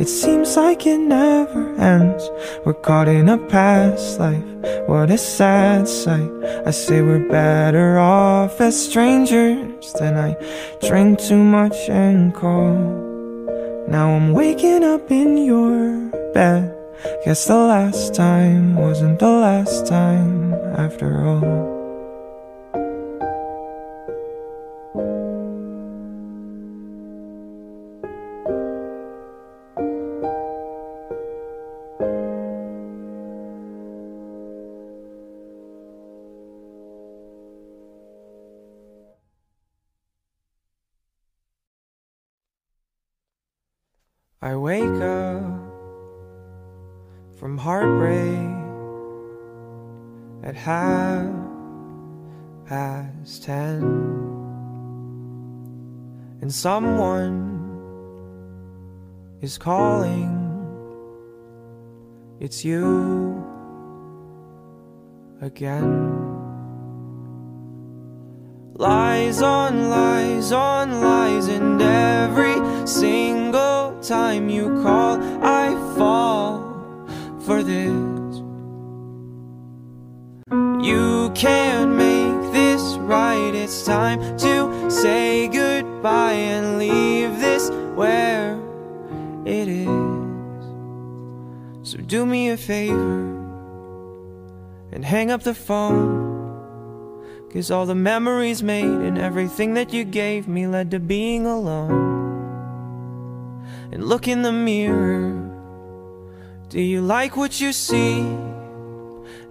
It 0.00 0.08
seems 0.08 0.56
like 0.56 0.86
it 0.86 0.96
never 0.96 1.74
ends. 1.76 2.30
We're 2.64 2.80
caught 2.80 3.06
in 3.06 3.28
a 3.28 3.36
past 3.36 4.18
life. 4.18 4.42
What 4.88 5.10
a 5.10 5.18
sad 5.18 5.88
sight. 5.88 6.32
I 6.64 6.70
say 6.70 7.02
we're 7.02 7.28
better 7.28 7.98
off 7.98 8.58
as 8.62 8.82
strangers. 8.88 9.92
Then 9.98 10.16
I 10.16 10.32
drink 10.80 11.20
too 11.20 11.44
much 11.44 11.76
and 11.90 12.34
call. 12.34 12.78
Now 13.88 14.08
I'm 14.16 14.32
waking 14.32 14.84
up 14.84 15.10
in 15.10 15.36
your 15.36 16.08
bed. 16.32 16.74
Guess 17.26 17.44
the 17.44 17.56
last 17.56 18.14
time 18.14 18.76
wasn't 18.76 19.18
the 19.18 19.28
last 19.28 19.86
time 19.86 20.54
after 20.78 21.26
all. 21.26 21.79
I 44.42 44.56
wake 44.56 45.02
up 45.02 45.42
from 47.38 47.58
heartbreak 47.58 48.48
at 50.42 50.54
half 50.54 51.30
past 52.64 53.42
ten, 53.42 53.82
and 56.40 56.50
someone 56.50 57.60
is 59.42 59.58
calling. 59.58 60.32
It's 62.40 62.64
you 62.64 63.44
again. 65.42 66.16
Lies 68.72 69.42
on 69.42 69.90
lies 69.90 70.50
on 70.50 71.02
lies, 71.02 71.46
and 71.48 71.82
every 71.82 72.86
single 72.86 73.89
time 74.02 74.48
you 74.48 74.82
call, 74.82 75.18
I 75.42 75.74
fall 75.96 76.60
for 77.44 77.62
this. 77.62 78.40
You 80.84 81.30
can't 81.34 81.92
make 81.92 82.52
this 82.52 82.82
right, 82.98 83.52
it's 83.54 83.84
time 83.84 84.18
to 84.38 84.90
say 84.90 85.48
goodbye 85.48 86.32
and 86.32 86.78
leave 86.78 87.38
this 87.40 87.70
where 87.94 88.58
it 89.44 89.68
is. 89.68 89.86
So 91.82 91.98
do 91.98 92.24
me 92.24 92.50
a 92.50 92.56
favor 92.56 93.40
and 94.92 95.04
hang 95.04 95.30
up 95.30 95.42
the 95.42 95.54
phone. 95.54 96.28
Cause 97.52 97.70
all 97.70 97.84
the 97.84 97.96
memories 97.96 98.62
made 98.62 98.84
and 98.84 99.18
everything 99.18 99.74
that 99.74 99.92
you 99.92 100.04
gave 100.04 100.46
me 100.46 100.68
led 100.68 100.92
to 100.92 101.00
being 101.00 101.46
alone. 101.46 102.09
And 103.92 104.04
look 104.04 104.28
in 104.28 104.42
the 104.42 104.52
mirror. 104.52 105.50
Do 106.68 106.80
you 106.80 107.00
like 107.00 107.36
what 107.36 107.60
you 107.60 107.72
see? 107.72 108.20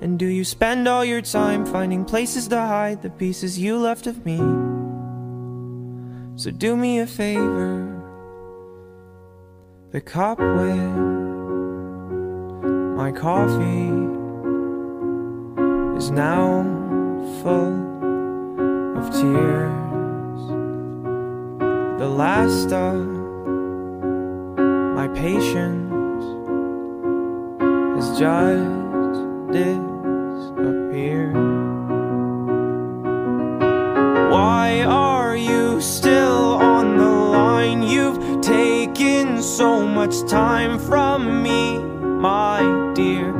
And 0.01 0.17
do 0.17 0.25
you 0.25 0.45
spend 0.45 0.87
all 0.87 1.03
your 1.03 1.21
time 1.21 1.65
finding 1.65 2.05
places 2.05 2.47
to 2.47 2.57
hide 2.57 3.01
the 3.01 3.09
pieces 3.09 3.59
you 3.59 3.77
left 3.77 4.07
of 4.07 4.25
me? 4.25 4.37
So 6.37 6.51
do 6.51 6.77
me 6.77 6.99
a 6.99 7.07
favor. 7.07 8.01
The 9.91 9.99
cup 9.99 10.39
with 10.39 10.79
my 12.95 13.11
coffee 13.11 13.89
is 15.97 16.11
now 16.11 16.63
full 17.41 17.75
of 18.97 19.11
tears. 19.11 20.41
The 21.99 22.07
last 22.07 22.71
of 22.71 23.18
patience 25.16 26.24
has 27.95 28.20
just 28.20 29.51
disappeared. 29.51 31.36
Why 34.32 34.84
are 34.84 35.36
you 35.36 35.82
still 35.82 36.53
on 36.53 36.97
the 36.97 37.05
line? 37.05 37.84
You've 37.84 38.41
taken 38.41 39.41
so 39.41 39.86
much 39.86 40.26
time 40.28 40.80
from 40.80 41.43
me, 41.43 41.80
my 41.80 42.62
dear. 42.93 43.34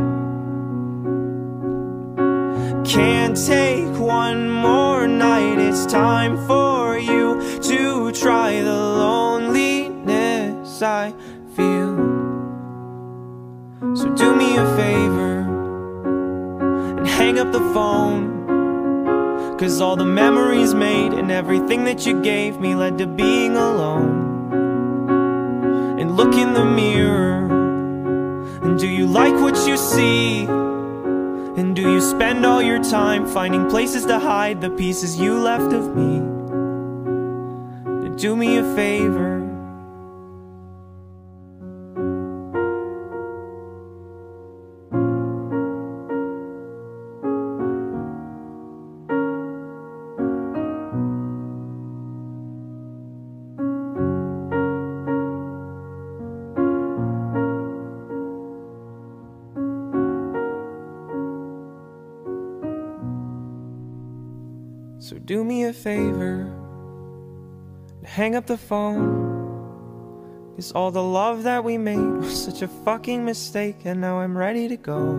Can't 2.84 3.38
take 3.38 3.98
one 4.00 4.50
more 4.50 5.08
night, 5.08 5.60
it's 5.60 5.86
time 5.86 6.36
for 6.48 6.98
you 6.98 7.40
to 7.62 8.12
try 8.12 8.62
the 8.62 8.74
loneliness 8.74 10.82
I. 10.82 11.14
So 13.96 14.14
do 14.16 14.36
me 14.36 14.56
a 14.56 14.66
favor 14.76 15.40
and 16.98 17.08
hang 17.08 17.40
up 17.40 17.52
the 17.52 17.60
phone. 17.74 18.38
Cause 19.58 19.82
all 19.82 19.96
the 19.96 20.06
memories 20.06 20.74
made 20.74 21.14
and 21.14 21.32
everything 21.32 21.84
that 21.86 22.06
you 22.06 22.22
gave 22.22 22.60
me 22.60 22.76
led 22.76 22.98
to 23.00 23.08
being 23.08 23.58
alone. 23.58 24.28
And 26.00 26.16
look 26.16 26.36
in 26.36 26.54
the 26.54 26.64
mirror, 26.64 27.48
and 28.64 28.80
do 28.80 28.88
you 28.88 29.06
like 29.06 29.34
what 29.34 29.68
you 29.68 29.76
see? 29.76 30.44
And 30.44 31.76
do 31.76 31.82
you 31.82 32.00
spend 32.00 32.46
all 32.46 32.62
your 32.62 32.82
time 32.82 33.26
finding 33.26 33.68
places 33.70 34.06
to 34.06 34.18
hide 34.18 34.62
the 34.62 34.70
pieces 34.70 35.20
you 35.20 35.38
left 35.38 35.74
of 35.74 35.96
me? 35.96 36.20
Do 38.20 38.36
me 38.36 38.58
a 38.58 38.76
favor. 38.76 39.39
Do 65.30 65.44
me 65.44 65.64
a 65.66 65.72
favor 65.72 66.52
and 67.98 68.08
hang 68.08 68.36
up 68.36 68.48
the 68.48 68.58
phone. 68.58 70.56
Cause 70.56 70.72
all 70.72 70.90
the 70.90 71.04
love 71.04 71.44
that 71.44 71.64
we 71.64 71.78
made 71.78 72.00
was 72.00 72.46
such 72.46 72.64
a 72.64 72.68
fucking 72.68 73.24
mistake, 73.24 73.76
and 73.86 74.02
now 74.02 74.18
I'm 74.18 74.36
ready 74.36 74.68
to 74.68 74.76
go. 74.76 75.12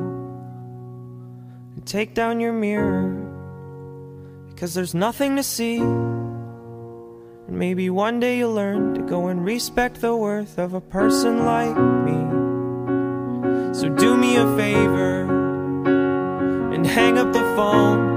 And 1.77 1.87
take 1.87 2.13
down 2.13 2.41
your 2.41 2.53
mirror, 2.53 3.09
because 4.49 4.75
there's 4.75 4.95
nothing 4.95 5.37
to 5.37 5.45
see. 5.45 5.79
And 5.79 6.67
maybe 7.47 7.89
one 7.89 8.19
day 8.19 8.39
you'll 8.39 8.53
learn 8.53 8.95
to 8.95 9.03
go 9.03 9.29
and 9.29 9.45
respect 9.45 10.01
the 10.01 10.17
worth 10.17 10.59
of 10.59 10.75
a 10.75 10.81
person 10.81 11.45
like 11.45 11.77
me. 12.07 12.19
So 13.73 13.89
do 13.89 14.17
me 14.17 14.35
a 14.35 14.57
favor 14.57 15.23
and 16.75 16.85
hang 16.85 17.17
up 17.17 17.33
the 17.33 17.47
phone. 17.55 18.10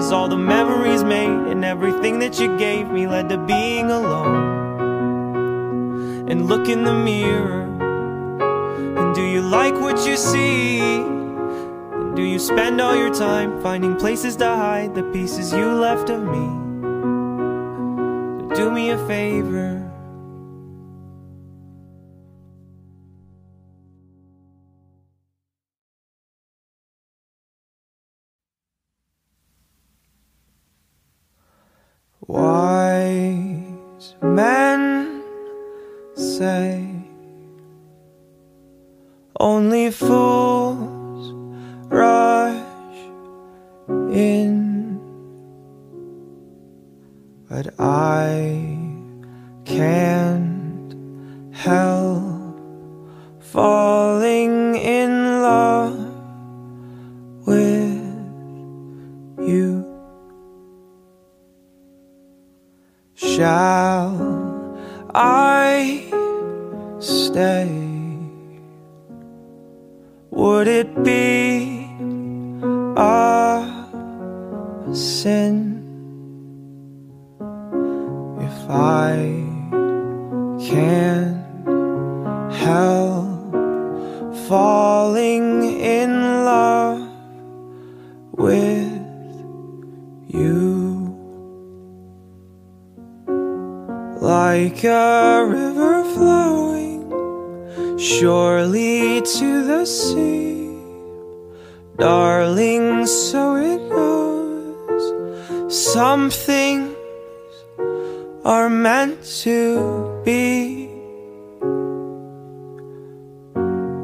All 0.00 0.28
the 0.28 0.36
memories 0.36 1.04
made 1.04 1.28
and 1.28 1.64
everything 1.64 2.18
that 2.18 2.40
you 2.40 2.58
gave 2.58 2.90
me 2.90 3.06
led 3.06 3.28
to 3.28 3.38
being 3.38 3.92
alone. 3.92 4.80
And 6.28 6.46
look 6.48 6.68
in 6.68 6.82
the 6.82 6.92
mirror. 6.92 7.62
And 8.98 9.14
do 9.14 9.22
you 9.22 9.40
like 9.40 9.74
what 9.74 10.04
you 10.04 10.16
see? 10.16 10.80
And 10.80 12.16
do 12.16 12.22
you 12.22 12.40
spend 12.40 12.80
all 12.80 12.96
your 12.96 13.14
time 13.14 13.62
finding 13.62 13.94
places 13.94 14.34
to 14.36 14.46
hide 14.46 14.96
the 14.96 15.04
pieces 15.04 15.52
you 15.52 15.64
left 15.64 16.10
of 16.10 16.24
me? 16.24 16.48
Do 18.56 18.72
me 18.72 18.90
a 18.90 18.98
favor. 19.06 19.79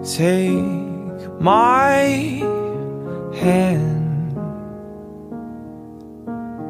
Take 0.07 1.41
my 1.41 1.97
hand, 3.35 4.37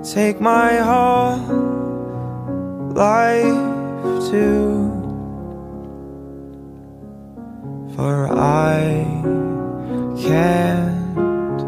take 0.02 0.40
my 0.40 0.76
whole 0.78 1.36
life 2.94 3.44
too. 4.30 4.90
For 7.94 8.26
I 8.32 9.04
can't 10.18 11.60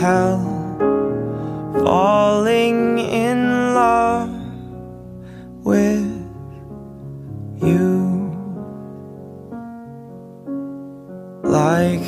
help 0.00 0.40
falling 1.84 2.98
in 2.98 3.53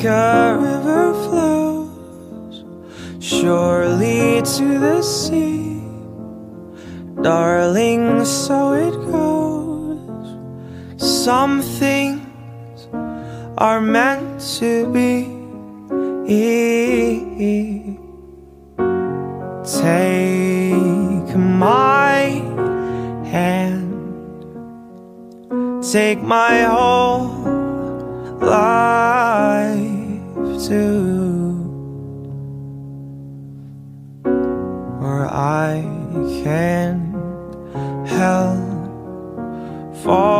a 0.07 0.57
river 0.59 1.13
flows 1.25 2.65
surely 3.21 4.41
to 4.43 4.79
the 4.79 5.03
sea. 5.03 5.83
Darling, 7.23 8.25
so 8.25 8.73
it 8.73 8.95
goes. 9.11 10.29
Some 10.97 11.63
things 11.63 12.89
are 13.59 13.81
meant 13.81 14.41
to 14.59 14.91
be. 14.93 15.37
Take 19.67 21.37
my 21.37 22.43
hand, 23.25 23.93
take 25.83 26.21
my 26.23 26.63
whole 26.63 27.27
life 28.41 29.06
too. 30.69 31.63
Or 35.01 35.27
I 35.31 35.83
can't 36.43 37.15
help 38.09 38.67
falling 40.03 40.36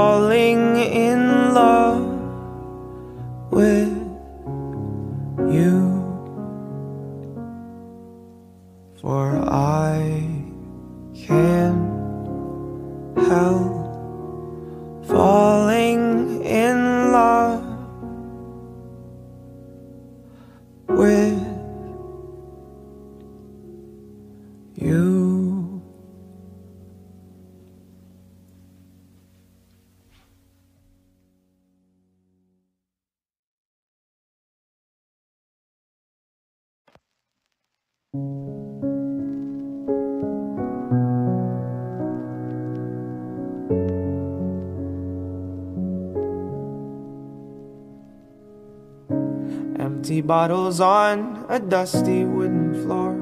bottles 50.27 50.81
on 50.81 51.47
a 51.49 51.61
dusty 51.61 52.25
wooden 52.25 52.75
floor. 52.83 53.13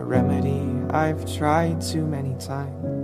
A 0.00 0.04
remedy 0.04 0.62
I've 0.90 1.30
tried 1.36 1.82
too 1.82 2.06
many 2.06 2.34
times. 2.38 3.02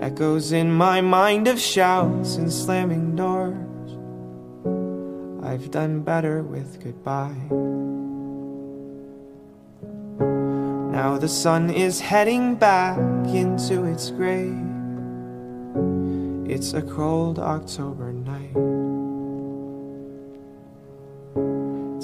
Echoes 0.00 0.52
in 0.52 0.72
my 0.72 1.00
mind 1.00 1.48
of 1.48 1.60
shouts 1.60 2.36
and 2.36 2.52
slamming 2.52 3.14
doors. 3.14 3.56
I've 5.44 5.70
done 5.70 6.00
better 6.00 6.42
with 6.42 6.82
goodbye. 6.82 7.36
Now 10.92 11.18
the 11.18 11.28
sun 11.28 11.70
is 11.70 12.00
heading 12.00 12.54
back 12.54 12.98
into 13.28 13.84
its 13.84 14.10
grave. 14.10 14.58
It's 16.48 16.72
a 16.72 16.82
cold 16.82 17.38
October 17.38 18.12
night. 18.12 18.81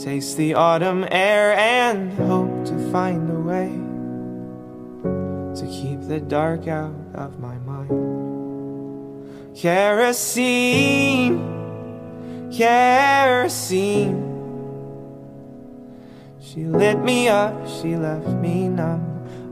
Taste 0.09 0.39
the 0.39 0.55
autumn 0.55 1.05
air 1.11 1.53
and 1.53 2.11
hope 2.15 2.65
to 2.65 2.91
find 2.91 3.29
a 3.29 3.39
way 3.39 3.69
to 5.55 5.67
keep 5.71 6.01
the 6.09 6.19
dark 6.19 6.67
out 6.67 6.95
of 7.13 7.39
my 7.39 7.59
mind. 7.59 7.91
Kerosene, 9.55 11.37
kerosene. 12.51 14.25
She 16.41 16.65
lit 16.65 17.01
me 17.01 17.29
up, 17.29 17.69
she 17.69 17.95
left 17.95 18.29
me 18.29 18.67
numb. 18.69 19.05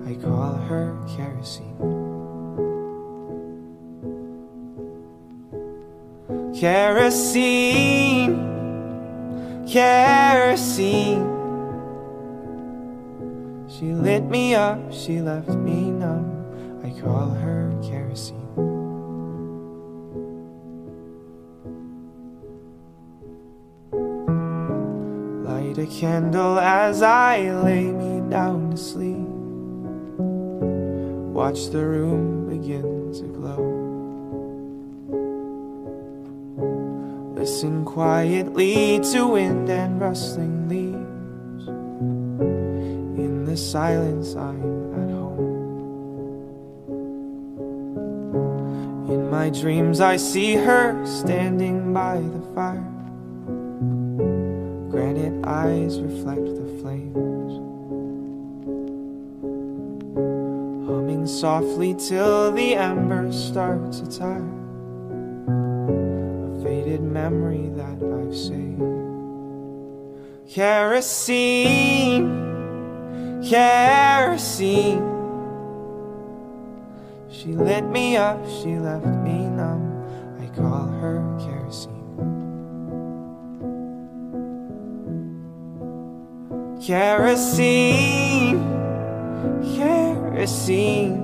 I 0.09 0.15
call 0.15 0.55
her 0.55 0.97
kerosene. 1.07 1.77
Kerosene, 6.59 8.47
kerosene. 9.67 11.35
She 13.69 13.93
lit 13.93 14.25
me 14.25 14.55
up, 14.55 14.93
she 14.93 15.21
left 15.21 15.49
me 15.49 15.91
numb. 15.91 16.81
I 16.85 16.91
call 17.01 17.31
her 17.31 17.73
kerosene. 17.83 18.37
Light 25.45 25.79
a 25.79 25.87
candle 25.87 26.59
as 26.59 27.03
I 27.03 27.51
lay 27.51 27.85
me 27.85 28.31
down 28.31 28.71
to 28.71 28.77
sleep. 28.77 29.27
Watch 31.35 31.67
the 31.71 31.85
room 31.85 32.49
begin 32.49 32.96
Listen 37.47 37.85
quietly 37.85 38.99
to 39.13 39.29
wind 39.29 39.71
and 39.71 40.01
rustling 40.01 40.69
leaves. 40.69 41.69
In 43.21 43.45
the 43.45 43.57
silence, 43.57 44.35
I'm 44.35 44.93
at 44.95 45.11
home. 45.11 45.39
In 49.09 49.31
my 49.31 49.51
dreams, 49.51 50.01
I 50.01 50.17
see 50.17 50.57
her 50.57 51.07
standing 51.07 51.93
by 51.95 52.17
the 52.17 52.41
fire. 52.53 52.83
Granite 54.91 55.47
eyes 55.47 56.01
reflect 56.01 56.47
the 56.47 56.67
flames. 56.81 57.53
Humming 60.89 61.29
softly 61.29 61.95
till 61.95 62.51
the 62.51 62.75
embers 62.75 63.37
start 63.41 63.93
to 63.93 64.19
tire. 64.19 64.66
Memory 67.07 67.71
that 67.77 68.03
I've 68.03 68.35
saved. 68.37 68.83
Kerosene, 70.53 72.29
kerosene. 73.49 75.03
She 77.29 77.53
lit 77.53 77.85
me 77.85 78.17
up, 78.17 78.39
she 78.47 78.77
left 78.77 79.07
me 79.07 79.49
numb. 79.49 80.05
I 80.41 80.47
call 80.57 80.87
her 80.87 81.23
kerosene. 81.41 81.93
Kerosene, 86.85 88.61
kerosene. 89.77 91.23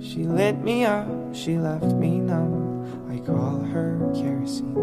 She 0.00 0.24
lit 0.24 0.58
me 0.58 0.84
up, 0.84 1.08
she 1.34 1.58
left 1.58 1.92
me 1.94 2.20
numb. 2.20 2.65
I 3.26 3.28
call 3.28 3.58
her. 3.58 4.12
Kerosene, 4.14 4.76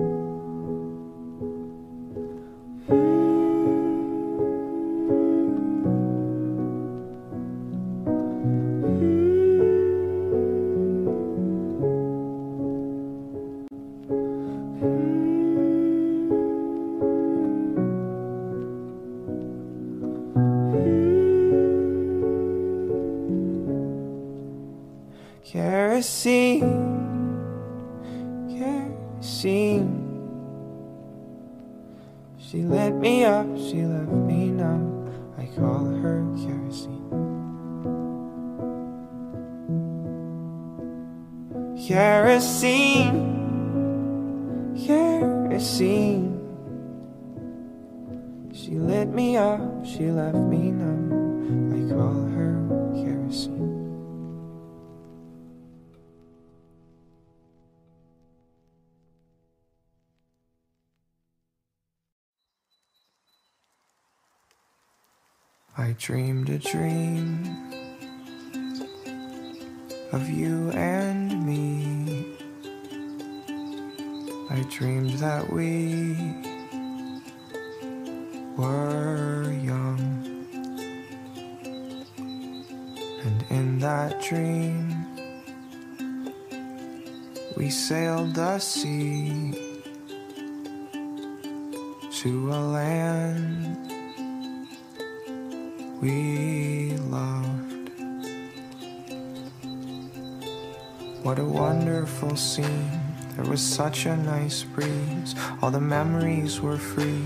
a 66.54 66.58
dream 66.60 67.58
of 70.12 70.30
you 70.30 70.70
and 70.70 71.44
me. 71.48 72.28
I 74.52 74.62
dreamed 74.70 75.14
that 75.14 75.52
we 75.52 76.16
were 78.56 79.52
young. 79.64 80.46
And 83.24 83.46
in 83.50 83.80
that 83.80 84.22
dream, 84.22 85.08
we 87.58 87.72
sailed 87.72 88.36
the 88.36 88.60
sea 88.60 89.80
to 92.12 92.52
a 92.52 92.62
land 92.78 93.93
we 96.04 96.98
loved. 97.08 97.90
What 101.24 101.40
a 101.40 101.46
wonderful 101.46 102.36
scene. 102.36 103.00
There 103.38 103.50
was 103.50 103.62
such 103.62 104.06
a 104.06 104.18
nice 104.18 104.64
breeze. 104.64 105.34
All 105.62 105.72
the 105.72 105.80
memories 105.80 106.60
were 106.60 106.78
free, 106.78 107.24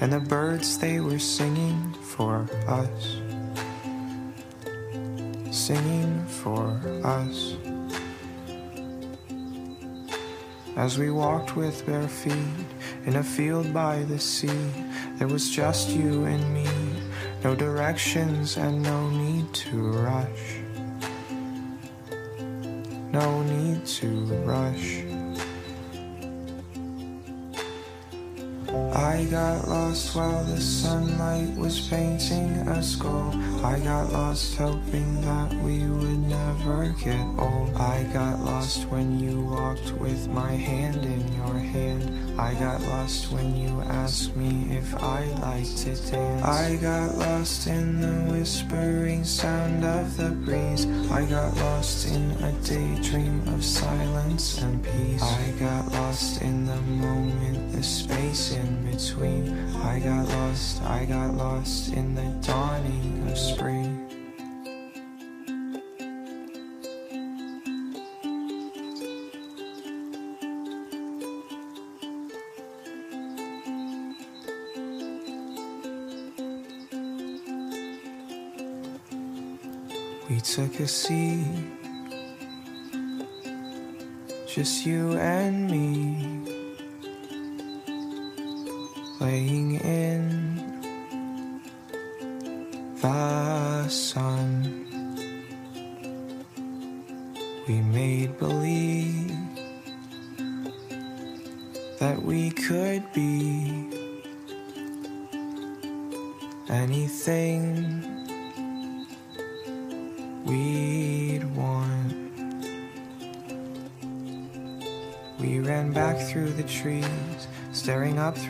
and 0.00 0.10
the 0.10 0.20
birds 0.20 0.78
they 0.78 1.00
were 1.00 1.18
singing 1.18 1.92
for 2.14 2.48
us. 2.66 3.20
Singing 5.50 6.24
for 6.24 6.80
us. 7.04 7.56
As 10.76 10.96
we 10.96 11.10
walked 11.10 11.56
with 11.56 11.84
bare 11.84 12.08
feet 12.08 12.68
in 13.04 13.16
a 13.16 13.22
field 13.22 13.74
by 13.74 14.02
the 14.04 14.18
sea, 14.18 14.72
there 15.18 15.28
was 15.28 15.50
just 15.50 15.90
you 15.90 16.24
and 16.24 16.42
me. 16.54 16.83
No 17.44 17.54
directions 17.54 18.56
and 18.56 18.82
no 18.82 19.10
need 19.10 19.52
to 19.52 19.76
rush. 19.92 20.60
No 23.12 23.42
need 23.42 23.84
to 23.84 24.08
rush. 24.46 25.04
I 28.96 29.28
got 29.30 29.68
lost 29.68 30.16
while 30.16 30.42
the 30.44 30.58
sunlight 30.58 31.54
was 31.54 31.86
painting 31.86 32.48
a 32.66 32.82
skull. 32.82 33.30
I 33.64 33.78
got 33.78 34.12
lost 34.12 34.56
hoping 34.56 35.22
that 35.22 35.54
we 35.62 35.78
would 35.86 36.18
never 36.28 36.94
get 37.02 37.24
old. 37.38 37.74
I 37.76 38.02
got 38.12 38.40
lost 38.40 38.86
when 38.90 39.18
you 39.18 39.40
walked 39.40 39.90
with 39.92 40.28
my 40.28 40.52
hand 40.52 41.02
in 41.02 41.32
your 41.32 41.58
hand. 41.58 42.38
I 42.38 42.52
got 42.54 42.82
lost 42.82 43.32
when 43.32 43.56
you 43.56 43.80
asked 43.80 44.36
me 44.36 44.76
if 44.76 44.94
I 45.02 45.24
liked 45.40 45.64
like 45.64 45.76
to 45.76 46.10
dance. 46.10 46.44
I 46.44 46.76
got 46.76 47.16
lost 47.16 47.66
in 47.66 48.00
the 48.00 48.32
whispering 48.32 49.24
sound 49.24 49.84
of 49.84 50.16
the 50.16 50.30
breeze. 50.30 50.86
I 51.10 51.24
got 51.24 51.56
lost 51.56 52.08
in 52.08 52.32
a 52.42 52.52
daydream 52.64 53.42
of 53.54 53.64
silence 53.64 54.60
and 54.60 54.82
peace. 54.82 55.22
I 55.22 55.52
got 55.58 55.92
lost 55.92 56.42
in 56.42 56.66
the 56.66 56.80
moment, 57.06 57.72
the 57.72 57.82
space 57.82 58.52
in 58.52 58.90
between. 58.90 59.56
I 59.76 60.00
got 60.00 60.28
lost, 60.28 60.82
I 60.82 61.04
got 61.04 61.34
lost 61.34 61.92
in 61.92 62.14
the 62.14 62.28
dawning 62.46 63.28
of 63.30 63.38
spring. 63.38 63.53
We 80.28 80.40
took 80.40 80.80
a 80.80 80.88
seat, 80.88 81.46
just 84.48 84.84
you 84.84 85.12
and 85.12 85.70
me 85.70 86.33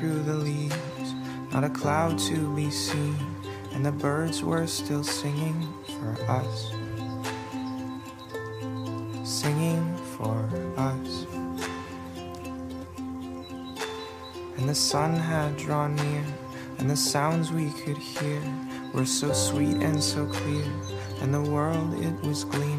through 0.05 0.23
the 0.23 0.35
leaves, 0.35 1.15
not 1.51 1.65
a 1.65 1.71
cloud 1.71 2.19
to 2.19 2.55
be 2.55 2.71
seen, 2.71 3.17
and 3.73 3.87
the 3.87 3.91
birds 3.91 4.43
were 4.43 4.67
still 4.67 5.03
singing 5.03 5.67
for 5.97 6.31
us. 6.31 6.71
Singing 9.25 9.97
for 10.15 10.37
us. 10.77 11.27
And 14.59 14.69
the 14.69 14.75
sun 14.75 15.15
had 15.15 15.57
drawn 15.57 15.97
near, 15.97 16.25
and 16.79 16.91
the 16.91 16.97
sounds 16.97 17.51
we 17.51 17.71
could 17.71 17.97
hear 17.97 18.43
were 18.93 19.07
so 19.07 19.33
sweet 19.33 19.77
and 19.77 20.03
so 20.03 20.27
clear, 20.27 20.67
and 21.23 21.33
the 21.33 21.51
world 21.51 21.95
it 22.05 22.21
was 22.21 22.45
gleaming 22.45 22.74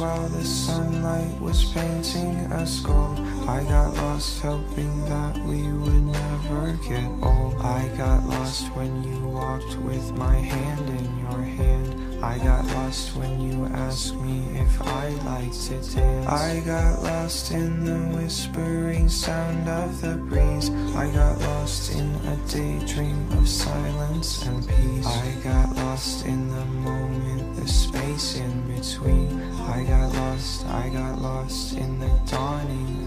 while 0.00 0.28
the 0.28 0.44
sunlight 0.44 1.38
was 1.42 1.66
painting 1.74 2.34
us 2.52 2.80
gold. 2.80 3.20
I 3.46 3.62
got 3.64 3.92
lost 3.96 4.40
hoping 4.40 5.04
that 5.04 5.36
we 5.44 5.60
would 5.70 6.04
never 6.04 6.72
get 6.88 7.04
old. 7.22 7.56
I 7.60 7.86
got 7.98 8.24
lost 8.24 8.68
when 8.74 9.04
you 9.04 9.28
walked 9.28 9.76
with 9.76 10.12
my 10.16 10.36
hand 10.36 10.88
in 10.88 11.18
your 11.18 11.42
hand. 11.42 12.24
I 12.24 12.38
got 12.38 12.64
lost 12.76 13.14
when 13.14 13.40
you 13.40 13.66
asked 13.66 14.14
me 14.16 14.58
if 14.58 14.80
I 14.80 15.08
liked 15.28 15.60
to 15.66 15.76
dance. 15.94 16.26
I 16.26 16.60
got 16.64 17.02
lost 17.02 17.50
in 17.50 17.84
the 17.84 18.16
whispering 18.16 19.08
sound 19.10 19.68
of 19.68 20.00
the 20.00 20.16
breeze. 20.16 20.70
I 20.96 21.10
got 21.10 21.38
lost 21.40 21.92
in 21.92 22.08
a 22.26 22.36
daydream 22.48 23.30
of 23.32 23.46
silence 23.46 24.46
and 24.46 24.66
peace. 24.66 25.06
I 25.06 25.34
got 25.44 25.76
lost 25.76 26.24
in 26.24 26.48
the 26.48 26.64
moment, 26.88 27.56
the 27.56 27.68
space 27.68 28.36
in 28.36 28.52
between. 28.74 29.49
I 29.68 29.84
got 29.84 30.12
lost, 30.14 30.66
I 30.66 30.88
got 30.88 31.20
lost 31.20 31.76
in 31.76 31.98
the 31.98 32.08
dawning 32.26 32.99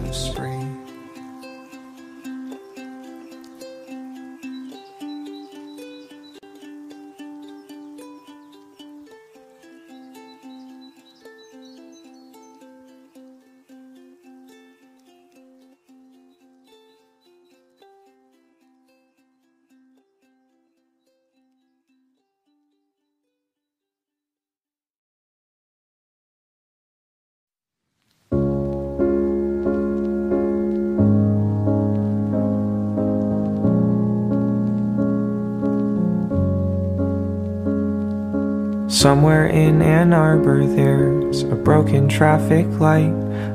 Somewhere 39.03 39.47
in 39.47 39.81
Ann 39.81 40.13
Arbor, 40.13 40.65
there's 40.65 41.43
a 41.43 41.55
broken 41.55 42.07
traffic 42.07 42.65
light 42.79 43.11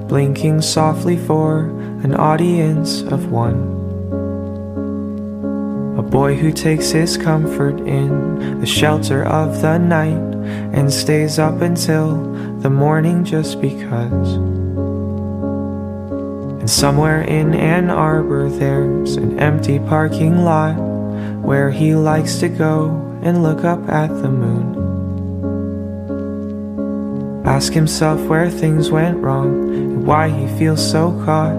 blinking 0.06 0.60
softly 0.60 1.16
for 1.16 1.70
an 2.04 2.14
audience 2.14 3.00
of 3.00 3.32
one. 3.32 3.56
A 5.98 6.02
boy 6.02 6.34
who 6.34 6.52
takes 6.52 6.90
his 6.90 7.16
comfort 7.16 7.80
in 7.80 8.60
the 8.60 8.66
shelter 8.66 9.24
of 9.24 9.62
the 9.62 9.78
night 9.78 10.34
and 10.76 10.92
stays 10.92 11.38
up 11.38 11.62
until 11.62 12.20
the 12.58 12.68
morning 12.68 13.24
just 13.24 13.58
because. 13.62 14.34
And 16.60 16.68
somewhere 16.68 17.22
in 17.22 17.54
Ann 17.54 17.88
Arbor, 17.88 18.50
there's 18.50 19.16
an 19.16 19.40
empty 19.40 19.78
parking 19.78 20.44
lot 20.44 20.76
where 21.40 21.70
he 21.70 21.94
likes 21.94 22.36
to 22.40 22.50
go 22.50 22.90
and 23.22 23.42
look 23.42 23.64
up 23.64 23.88
at 23.88 24.08
the 24.08 24.28
moon. 24.28 24.77
Ask 27.48 27.72
himself 27.72 28.20
where 28.28 28.50
things 28.50 28.90
went 28.90 29.16
wrong 29.24 29.70
and 29.74 30.06
why 30.06 30.28
he 30.28 30.46
feels 30.58 30.84
so 30.86 31.12
caught, 31.24 31.56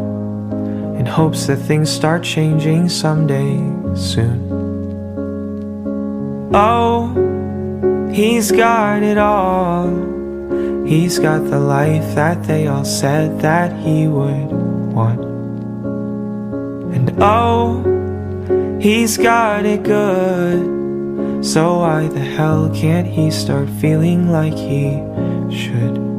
in 0.99 1.07
hopes 1.07 1.47
that 1.47 1.57
things 1.57 1.89
start 1.89 2.21
changing 2.21 2.89
someday 2.89 3.57
soon. 3.95 4.37
Oh, 6.53 7.09
he's 8.13 8.51
got 8.51 9.01
it 9.01 9.17
all. 9.17 9.89
He's 10.85 11.17
got 11.17 11.49
the 11.49 11.59
life 11.59 12.13
that 12.13 12.43
they 12.43 12.67
all 12.67 12.85
said 12.85 13.41
that 13.41 13.75
he 13.79 14.07
would 14.07 14.51
want. 14.93 15.21
And 16.93 17.15
oh, 17.17 17.81
he's 18.79 19.17
got 19.17 19.65
it 19.65 19.81
good. 19.81 21.43
So 21.43 21.79
why 21.79 22.07
the 22.09 22.19
hell 22.19 22.69
can't 22.75 23.07
he 23.07 23.31
start 23.31 23.67
feeling 23.81 24.31
like 24.31 24.53
he 24.53 25.08
should? 25.51 26.09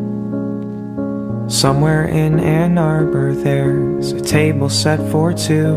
Somewhere 1.51 2.07
in 2.07 2.39
Ann 2.39 2.79
Arbor 2.79 3.35
there's 3.35 4.13
a 4.13 4.21
table 4.21 4.69
set 4.69 5.01
for 5.11 5.33
two 5.33 5.77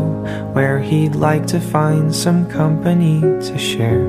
Where 0.52 0.78
he'd 0.78 1.16
like 1.16 1.46
to 1.48 1.58
find 1.58 2.14
some 2.14 2.48
company 2.48 3.20
to 3.20 3.58
share. 3.58 4.06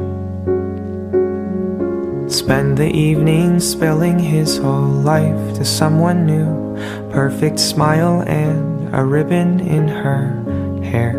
Spend 2.30 2.78
the 2.78 2.90
evening 2.90 3.60
spilling 3.60 4.20
his 4.20 4.58
whole 4.58 4.88
life 4.88 5.56
to 5.56 5.66
someone 5.66 6.26
new. 6.26 6.78
Perfect 7.12 7.60
smile 7.60 8.22
and 8.28 8.94
a 8.94 9.04
ribbon 9.04 9.60
in 9.60 9.88
her 9.88 10.44
hair. 10.84 11.14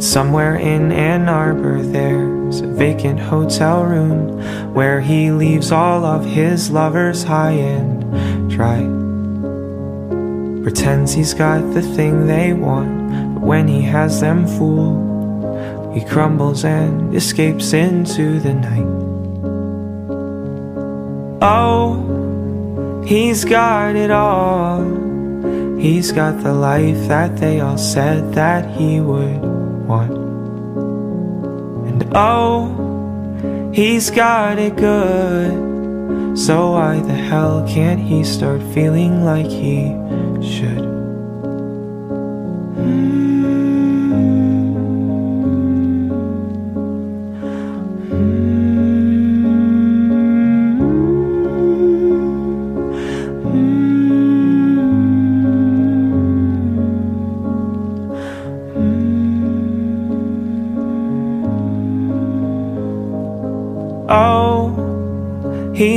Somewhere 0.00 0.56
in 0.56 0.92
Ann 0.92 1.28
Arbor 1.28 1.82
a 2.60 2.66
vacant 2.66 3.18
hotel 3.18 3.84
room 3.84 4.74
Where 4.74 5.00
he 5.00 5.30
leaves 5.30 5.72
all 5.72 6.04
of 6.04 6.24
his 6.24 6.70
lovers 6.70 7.22
high 7.24 7.52
and 7.52 8.50
dry. 8.50 8.82
Pretends 10.62 11.12
he's 11.12 11.34
got 11.34 11.60
the 11.74 11.82
thing 11.82 12.26
they 12.26 12.52
want 12.52 13.34
But 13.34 13.42
when 13.42 13.68
he 13.68 13.82
has 13.82 14.20
them 14.20 14.46
fooled 14.46 15.94
He 15.94 16.04
crumbles 16.04 16.64
and 16.64 17.14
escapes 17.14 17.72
into 17.72 18.40
the 18.40 18.54
night. 18.54 19.02
Oh, 21.44 23.02
he's 23.04 23.44
got 23.44 23.96
it 23.96 24.12
all. 24.12 24.84
He's 25.76 26.12
got 26.12 26.44
the 26.44 26.54
life 26.54 27.08
that 27.08 27.38
they 27.38 27.58
all 27.58 27.76
said 27.76 28.34
that 28.34 28.70
he 28.76 29.00
would 29.00 29.42
want. 29.88 30.21
Oh, 32.14 33.70
he's 33.72 34.10
got 34.10 34.58
it 34.58 34.76
good. 34.76 36.38
So 36.38 36.72
why 36.72 37.00
the 37.00 37.14
hell 37.14 37.66
can't 37.66 38.00
he 38.00 38.22
start 38.22 38.62
feeling 38.74 39.24
like 39.24 39.46
he 39.46 39.88
should? 40.42 40.91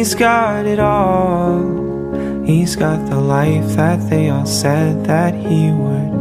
He's 0.05 0.13
got 0.13 0.67
it 0.67 0.79
all. 0.79 2.43
He's 2.45 2.75
got 2.75 3.09
the 3.09 3.19
life 3.19 3.69
that 3.69 4.07
they 4.07 4.29
all 4.29 4.45
said 4.45 5.03
that 5.05 5.33
he 5.33 5.71
would 5.71 6.13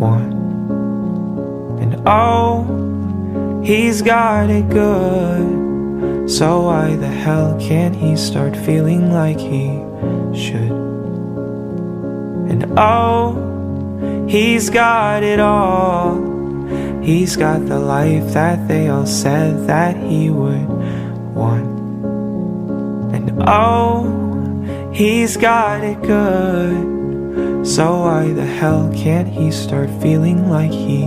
want. 0.00 0.32
And 1.82 2.02
oh, 2.06 3.60
he's 3.62 4.00
got 4.00 4.48
it 4.48 4.70
good. 4.70 6.30
So 6.30 6.62
why 6.62 6.96
the 6.96 7.08
hell 7.24 7.54
can't 7.60 7.94
he 7.94 8.16
start 8.16 8.56
feeling 8.56 9.12
like 9.12 9.38
he 9.38 9.76
should? 10.34 10.72
And 12.50 12.64
oh, 12.78 14.24
he's 14.26 14.70
got 14.70 15.22
it 15.22 15.38
all. 15.38 16.16
He's 17.02 17.36
got 17.36 17.66
the 17.66 17.78
life 17.78 18.32
that 18.32 18.68
they 18.68 18.88
all 18.88 19.04
said 19.04 19.66
that 19.66 19.98
he 19.98 20.30
would 20.30 20.77
oh, 23.48 24.90
he's 24.92 25.36
got 25.36 25.82
it 25.82 26.00
good. 26.02 27.66
So 27.66 28.00
why 28.00 28.32
the 28.32 28.44
hell 28.44 28.92
can't 28.94 29.28
he 29.28 29.50
start 29.50 29.90
feeling 30.02 30.48
like 30.48 30.70
he 30.70 31.06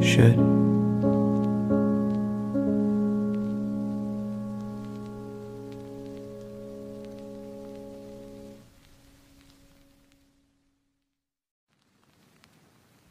should? 0.00 0.38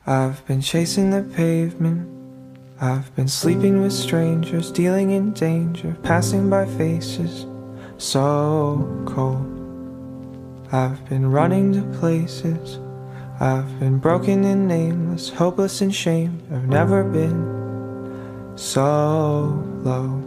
I've 0.08 0.46
been 0.48 0.62
chasing 0.62 1.12
the 1.12 1.24
pavement 1.36 2.22
I've 2.84 3.16
been 3.16 3.28
sleeping 3.28 3.84
with 3.84 3.94
strangers, 3.94 4.72
dealing 4.72 5.12
in 5.12 5.34
danger, 5.34 5.96
passing 6.02 6.50
by 6.50 6.66
faces 6.66 7.46
so 8.02 9.04
cold. 9.06 9.48
I've 10.72 11.08
been 11.08 11.30
running 11.30 11.72
to 11.74 11.84
places, 12.00 12.80
I've 13.40 13.80
been 13.80 14.00
broken 14.00 14.44
and 14.44 14.68
nameless, 14.68 15.30
hopeless 15.30 15.82
and 15.82 15.94
shamed. 15.94 16.42
I've 16.52 16.68
never 16.68 17.04
been 17.04 18.58
so 18.58 19.64
low. 19.84 20.20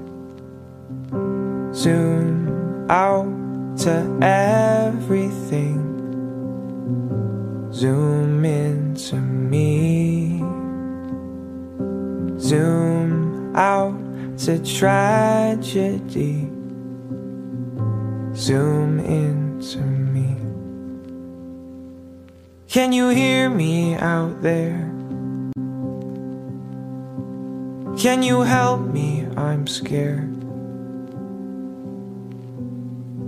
Zoom 1.74 2.88
out 2.90 3.26
to 3.78 4.18
everything. 4.22 5.80
Zoom 7.72 8.44
into 8.44 9.16
me. 9.16 10.38
Zoom 12.38 13.56
out 13.56 13.98
to 14.38 14.58
tragedy. 14.64 16.53
Zoom 18.36 18.98
into 18.98 19.78
me. 19.78 20.36
Can 22.68 22.92
you 22.92 23.10
hear 23.10 23.48
me 23.48 23.94
out 23.94 24.42
there? 24.42 24.90
Can 27.96 28.24
you 28.24 28.40
help 28.42 28.80
me? 28.80 29.24
I'm 29.36 29.68
scared. 29.68 30.34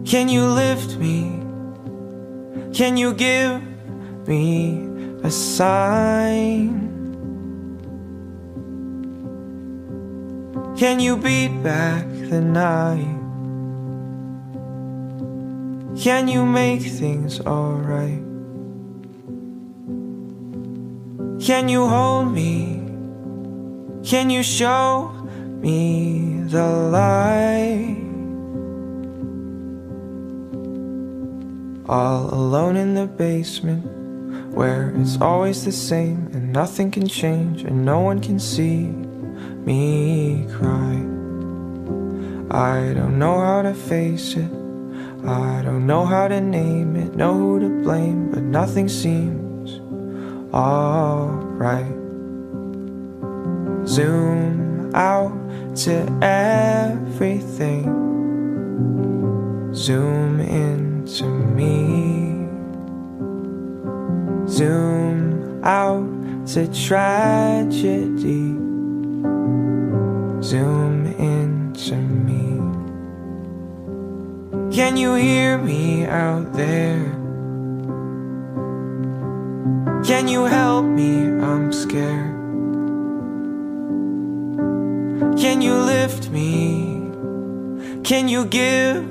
Can 0.04 0.28
you 0.28 0.44
lift 0.44 0.96
me? 0.96 1.40
Can 2.74 2.96
you 2.96 3.14
give 3.14 3.62
me 4.26 4.88
a 5.22 5.30
sign? 5.30 6.82
Can 10.76 10.98
you 10.98 11.16
beat 11.16 11.62
back 11.62 12.04
the 12.28 12.40
night? 12.40 13.15
Can 16.06 16.28
you 16.28 16.46
make 16.46 16.82
things 16.82 17.40
alright? 17.40 18.22
Can 21.44 21.68
you 21.68 21.88
hold 21.88 22.32
me? 22.32 22.78
Can 24.04 24.30
you 24.30 24.44
show 24.44 25.08
me 25.58 26.44
the 26.44 26.64
light? 26.94 27.98
All 31.88 32.32
alone 32.32 32.76
in 32.76 32.94
the 32.94 33.06
basement 33.06 33.84
Where 34.54 34.92
it's 34.94 35.20
always 35.20 35.64
the 35.64 35.72
same 35.72 36.30
And 36.32 36.52
nothing 36.52 36.92
can 36.92 37.08
change 37.08 37.64
And 37.64 37.84
no 37.84 37.98
one 37.98 38.20
can 38.20 38.38
see 38.38 38.86
me 39.66 40.46
cry 40.52 41.02
I 42.56 42.94
don't 42.94 43.18
know 43.18 43.40
how 43.40 43.62
to 43.62 43.74
face 43.74 44.36
it 44.36 44.55
I 45.28 45.62
don't 45.62 45.86
know 45.86 46.04
how 46.04 46.28
to 46.28 46.40
name 46.40 46.96
it 46.96 47.14
Know 47.14 47.34
who 47.34 47.60
to 47.60 47.68
blame 47.82 48.30
But 48.30 48.42
nothing 48.42 48.88
seems 48.88 49.46
alright. 50.56 51.94
Zoom 53.86 54.90
out 54.94 55.32
to 55.76 56.18
everything. 56.22 57.84
Zoom 59.74 60.40
into 60.40 61.24
me. 61.24 62.48
Zoom 64.48 65.62
out 65.62 66.08
to 66.48 66.66
tragedy. 66.72 68.54
Zoom 70.42 70.95
Can 74.76 74.98
you 74.98 75.14
hear 75.14 75.56
me 75.56 76.04
out 76.04 76.52
there? 76.52 77.00
Can 80.04 80.28
you 80.28 80.44
help 80.44 80.84
me? 80.84 81.32
I'm 81.32 81.72
scared 81.72 82.36
Can 85.40 85.62
you 85.62 85.72
lift 85.72 86.28
me? 86.28 87.08
Can 88.04 88.28
you 88.28 88.44
give 88.44 89.02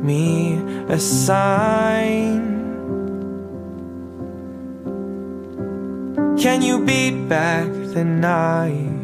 me 0.00 0.62
a 0.88 1.00
sign? 1.00 2.46
Can 6.38 6.62
you 6.62 6.84
beat 6.84 7.28
back 7.28 7.66
the 7.66 8.04
night? 8.04 8.94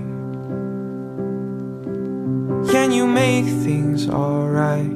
Can 2.70 2.92
you 2.92 3.08
make 3.08 3.46
things 3.46 4.08
alright? 4.08 4.95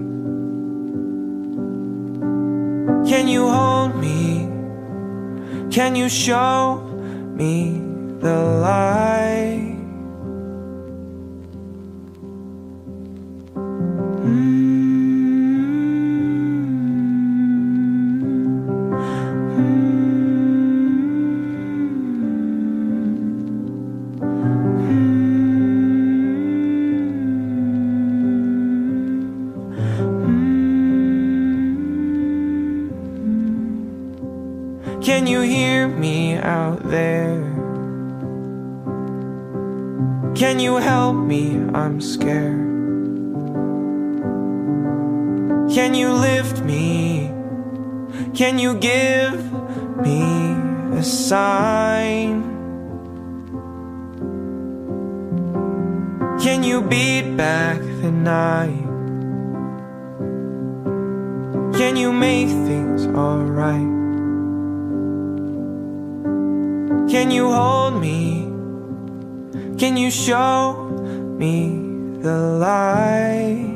Can 3.11 3.27
you 3.27 3.49
hold 3.49 3.97
me? 3.97 4.47
Can 5.69 5.97
you 5.97 6.09
show 6.09 6.79
me 7.35 7.83
the 8.21 8.37
light? 8.63 9.80
Me 35.99 36.37
out 36.37 36.83
there? 36.89 37.41
Can 40.35 40.59
you 40.61 40.77
help 40.77 41.17
me? 41.17 41.57
I'm 41.75 42.01
scared. 42.01 42.71
Can 45.75 45.95
you 45.95 46.13
lift 46.13 46.63
me? 46.63 47.31
Can 48.35 48.59
you 48.59 48.75
give 48.75 49.53
me 49.97 50.57
a 50.99 51.03
sign? 51.03 52.43
Can 56.41 56.65
you 56.65 56.81
beat 56.81 57.37
back 57.37 57.79
the 57.81 58.11
night? 58.11 58.87
Can 61.77 61.97
you 61.97 62.13
make 62.13 62.49
things 62.49 63.07
alright? 63.09 63.90
Can 67.11 67.33
you 67.33 67.51
hold 67.51 68.01
me? 68.01 68.47
Can 69.79 69.97
you 69.97 70.13
show 70.13 70.79
me 71.37 72.23
the 72.23 72.39
light? 72.63 73.70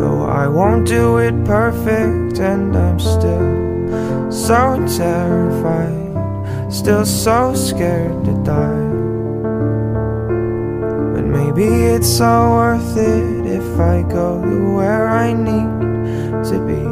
Though 0.00 0.24
I 0.26 0.46
won't 0.48 0.86
do 0.86 1.18
it 1.18 1.34
perfect, 1.44 2.38
and 2.40 2.74
I'm 2.74 2.98
still 2.98 4.30
so 4.30 4.82
terrified, 4.96 6.72
still 6.72 7.04
so 7.04 7.54
scared 7.54 8.24
to 8.24 8.32
die. 8.42 8.88
But 11.14 11.24
maybe 11.26 11.64
it's 11.64 12.20
all 12.20 12.56
worth 12.56 12.96
it 12.96 13.46
if 13.46 13.78
I 13.78 14.02
go 14.02 14.40
to 14.42 14.74
where 14.76 15.08
I 15.08 15.34
need 15.34 16.44
to 16.50 16.58
be. 16.66 16.84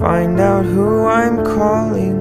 Find 0.00 0.40
out 0.40 0.64
who 0.64 1.04
I'm 1.04 1.44
calling 1.44 2.19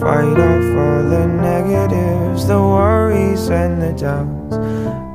Fight 0.00 0.38
off 0.38 0.64
all 0.78 1.02
the 1.10 1.26
negatives, 1.26 2.46
the 2.46 2.58
worries, 2.58 3.50
and 3.50 3.82
the 3.82 3.92
doubts. 3.92 4.56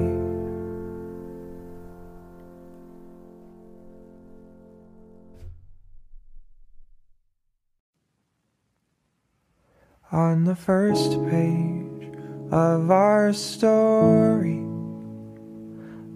On 10.12 10.44
the 10.44 10.56
first 10.56 11.12
page 11.28 12.08
of 12.50 12.90
our 12.90 13.34
story, 13.34 14.69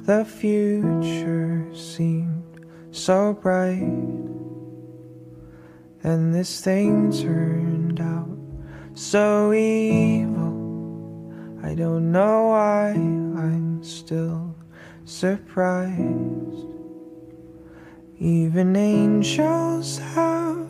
the 0.05 0.23
future 0.23 1.67
seemed 1.75 2.61
so 2.91 3.33
bright. 3.33 3.81
And 6.03 6.35
this 6.35 6.61
thing 6.61 7.11
turned 7.11 8.01
out 8.03 8.29
so 8.93 9.55
evil. 9.55 10.53
I 11.63 11.75
don't 11.75 12.13
know 12.13 12.49
why 12.49 12.91
I'm 12.91 13.83
still 13.83 14.55
surprised. 15.07 16.69
Even 18.19 18.77
angels 18.77 19.99
have 19.99 20.69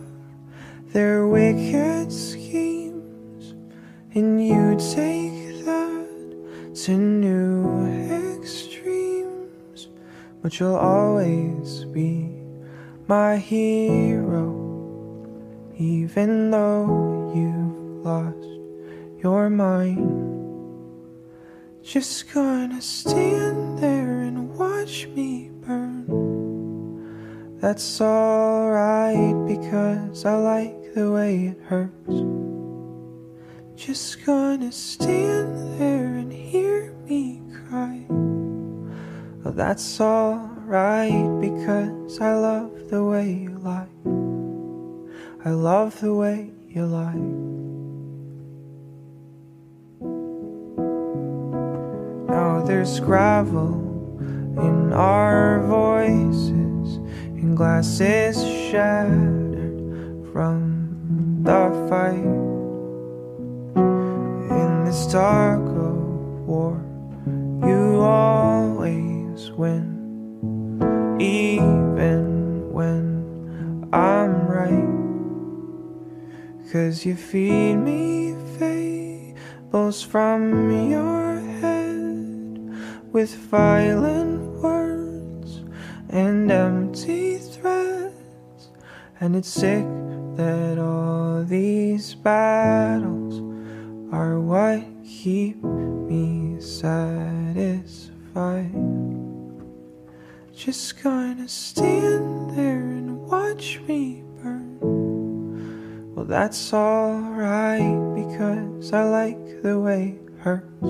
their 0.93 1.27
wicked 1.27 2.13
schemes, 2.13 3.55
and 4.15 4.47
you 4.47 4.77
take 4.95 5.65
that 5.65 6.75
to 6.85 6.93
new. 6.97 8.24
But 10.45 10.61
you'll 10.61 10.77
always 10.77 11.87
be 11.87 12.29
my 13.09 13.39
hero, 13.39 14.53
even 15.79 16.51
though 16.51 17.33
you've 17.35 18.05
lost 18.05 18.61
your 19.23 19.49
mind. 19.49 20.05
Just 21.83 22.31
gonna 22.35 22.83
stand 22.83 23.79
there 23.79 24.21
and 24.21 24.55
watch 24.55 25.07
me 25.17 25.51
burn. 25.63 27.57
That's 27.59 28.03
alright 28.03 29.49
because 29.49 30.27
I 30.27 30.35
like 30.35 30.93
the 30.93 31.11
way 31.11 31.57
it 31.57 31.61
hurts. 31.63 32.21
Just 33.77 34.27
gonna 34.27 34.73
stand 34.73 35.81
there 35.81 36.17
and 36.17 36.31
hear 36.31 36.93
me 37.09 37.41
cry. 37.67 38.04
That's 39.55 40.01
alright 40.01 41.41
because 41.41 42.21
I 42.21 42.35
love 42.35 42.91
the 42.91 43.05
way 43.05 43.31
you 43.31 43.57
lie. 43.59 43.87
I 45.45 45.51
love 45.51 46.01
the 46.01 46.13
way 46.13 46.51
you 46.69 46.87
lie. 46.87 47.15
Now 52.35 52.65
there's 52.65 52.99
gravel 52.99 53.79
in 54.59 54.93
our 54.93 55.63
voices, 55.69 56.97
and 57.39 57.57
glasses 57.57 58.37
shattered 58.73 60.33
from 60.33 61.45
the 61.45 61.71
fight. 61.89 62.27
In 64.51 64.85
this 64.85 65.07
dark 65.07 65.61
of 65.61 65.95
war, 66.49 66.83
you 67.63 67.99
always 69.35 69.51
win, 69.53 71.19
even 71.21 72.73
when 72.73 73.89
I'm 73.93 74.47
right. 74.47 74.95
Cause 76.71 77.05
you 77.05 77.17
feed 77.17 77.77
me 77.77 78.37
fables 78.59 80.03
from 80.03 80.91
your 80.91 81.41
head 81.61 82.59
with 83.13 83.35
violent 83.35 84.63
words 84.63 85.63
and 86.09 86.51
empty 86.51 87.39
threats. 87.39 88.71
And 89.21 89.37
it's 89.37 89.49
sick 89.49 89.85
that 90.37 90.79
all 90.79 91.43
these 91.45 92.15
battles 92.15 93.41
are 94.13 94.39
what 94.41 94.83
keep 95.05 95.63
me 95.63 96.61
satisfied. 96.61 98.05
Just 100.65 101.03
gonna 101.03 101.47
stand 101.47 102.57
there 102.57 102.81
and 102.81 103.21
watch 103.21 103.81
me 103.87 104.25
burn. 104.43 106.15
Well, 106.15 106.25
that's 106.25 106.73
alright 106.73 108.15
because 108.15 108.91
I 108.91 109.05
like 109.05 109.63
the 109.63 109.79
way 109.79 110.19
it 110.25 110.41
hurts. 110.41 110.89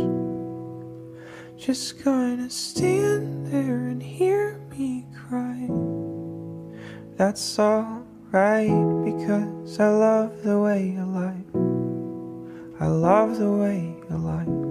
Just 1.57 2.05
gonna 2.05 2.49
stand 2.51 3.49
there 3.49 3.89
and 3.89 4.01
hear 4.01 4.61
me 4.71 5.07
cry. 5.27 5.69
That's 7.17 7.59
alright 7.59 8.69
because 9.05 9.81
I 9.81 9.89
love 9.89 10.45
the 10.45 10.61
way 10.61 10.91
you 10.91 11.05
lie. 11.05 11.43
I 12.79 12.87
love 12.87 13.39
the 13.39 13.51
way 13.51 13.97
you 14.09 14.17
lie. 14.19 14.64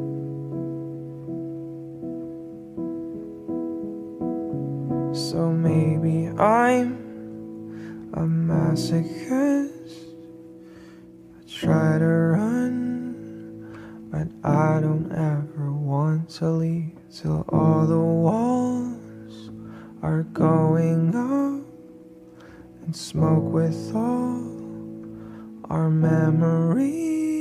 So 5.14 5.52
maybe 5.52 6.28
I'm 6.40 8.10
a 8.16 8.22
masochist. 8.22 10.08
I 11.38 11.42
try 11.48 12.00
to 12.00 12.06
run, 12.06 13.78
but 14.12 14.28
I 14.44 14.82
don't 14.82 15.12
ever 15.12 15.72
want 15.72 16.30
to 16.38 16.50
leave 16.50 16.98
till 17.16 17.46
all 17.50 17.86
the 17.86 18.00
walls 18.00 19.52
are 20.02 20.24
going 20.34 21.16
up 21.16 21.64
and 22.84 22.96
smoke 22.96 23.54
with 23.54 23.96
all 23.96 24.42
our 25.70 25.92
memories. 25.92 27.33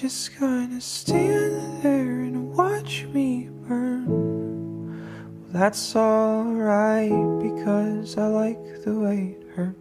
Just 0.00 0.40
gonna 0.40 0.80
stand 0.80 1.82
there 1.82 2.22
and 2.22 2.56
watch 2.56 3.04
me 3.12 3.50
burn. 3.68 4.06
Well, 4.08 5.50
that's 5.52 5.94
alright 5.94 7.10
because 7.38 8.16
I 8.16 8.28
like 8.28 8.82
the 8.82 8.98
way 8.98 9.36
it 9.38 9.46
hurts. 9.54 9.76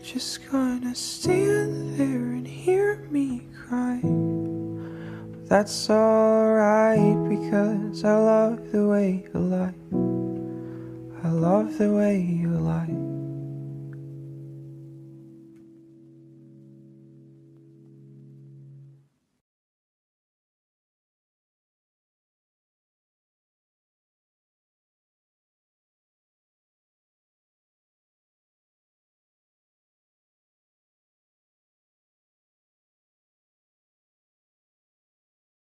Just 0.00 0.48
gonna 0.48 0.94
stand 0.94 1.98
there 1.98 2.06
and 2.38 2.46
hear 2.46 3.04
me 3.10 3.48
cry. 3.66 3.98
But 4.04 5.48
that's 5.48 5.90
alright 5.90 7.28
because 7.28 8.04
I 8.04 8.16
love 8.16 8.70
the 8.70 8.86
way 8.86 9.26
you 9.34 9.40
lie. 9.40 9.74
I 11.24 11.30
love 11.30 11.78
the 11.78 11.92
way 11.92 12.20
you 12.20 12.50
lie. 12.50 13.05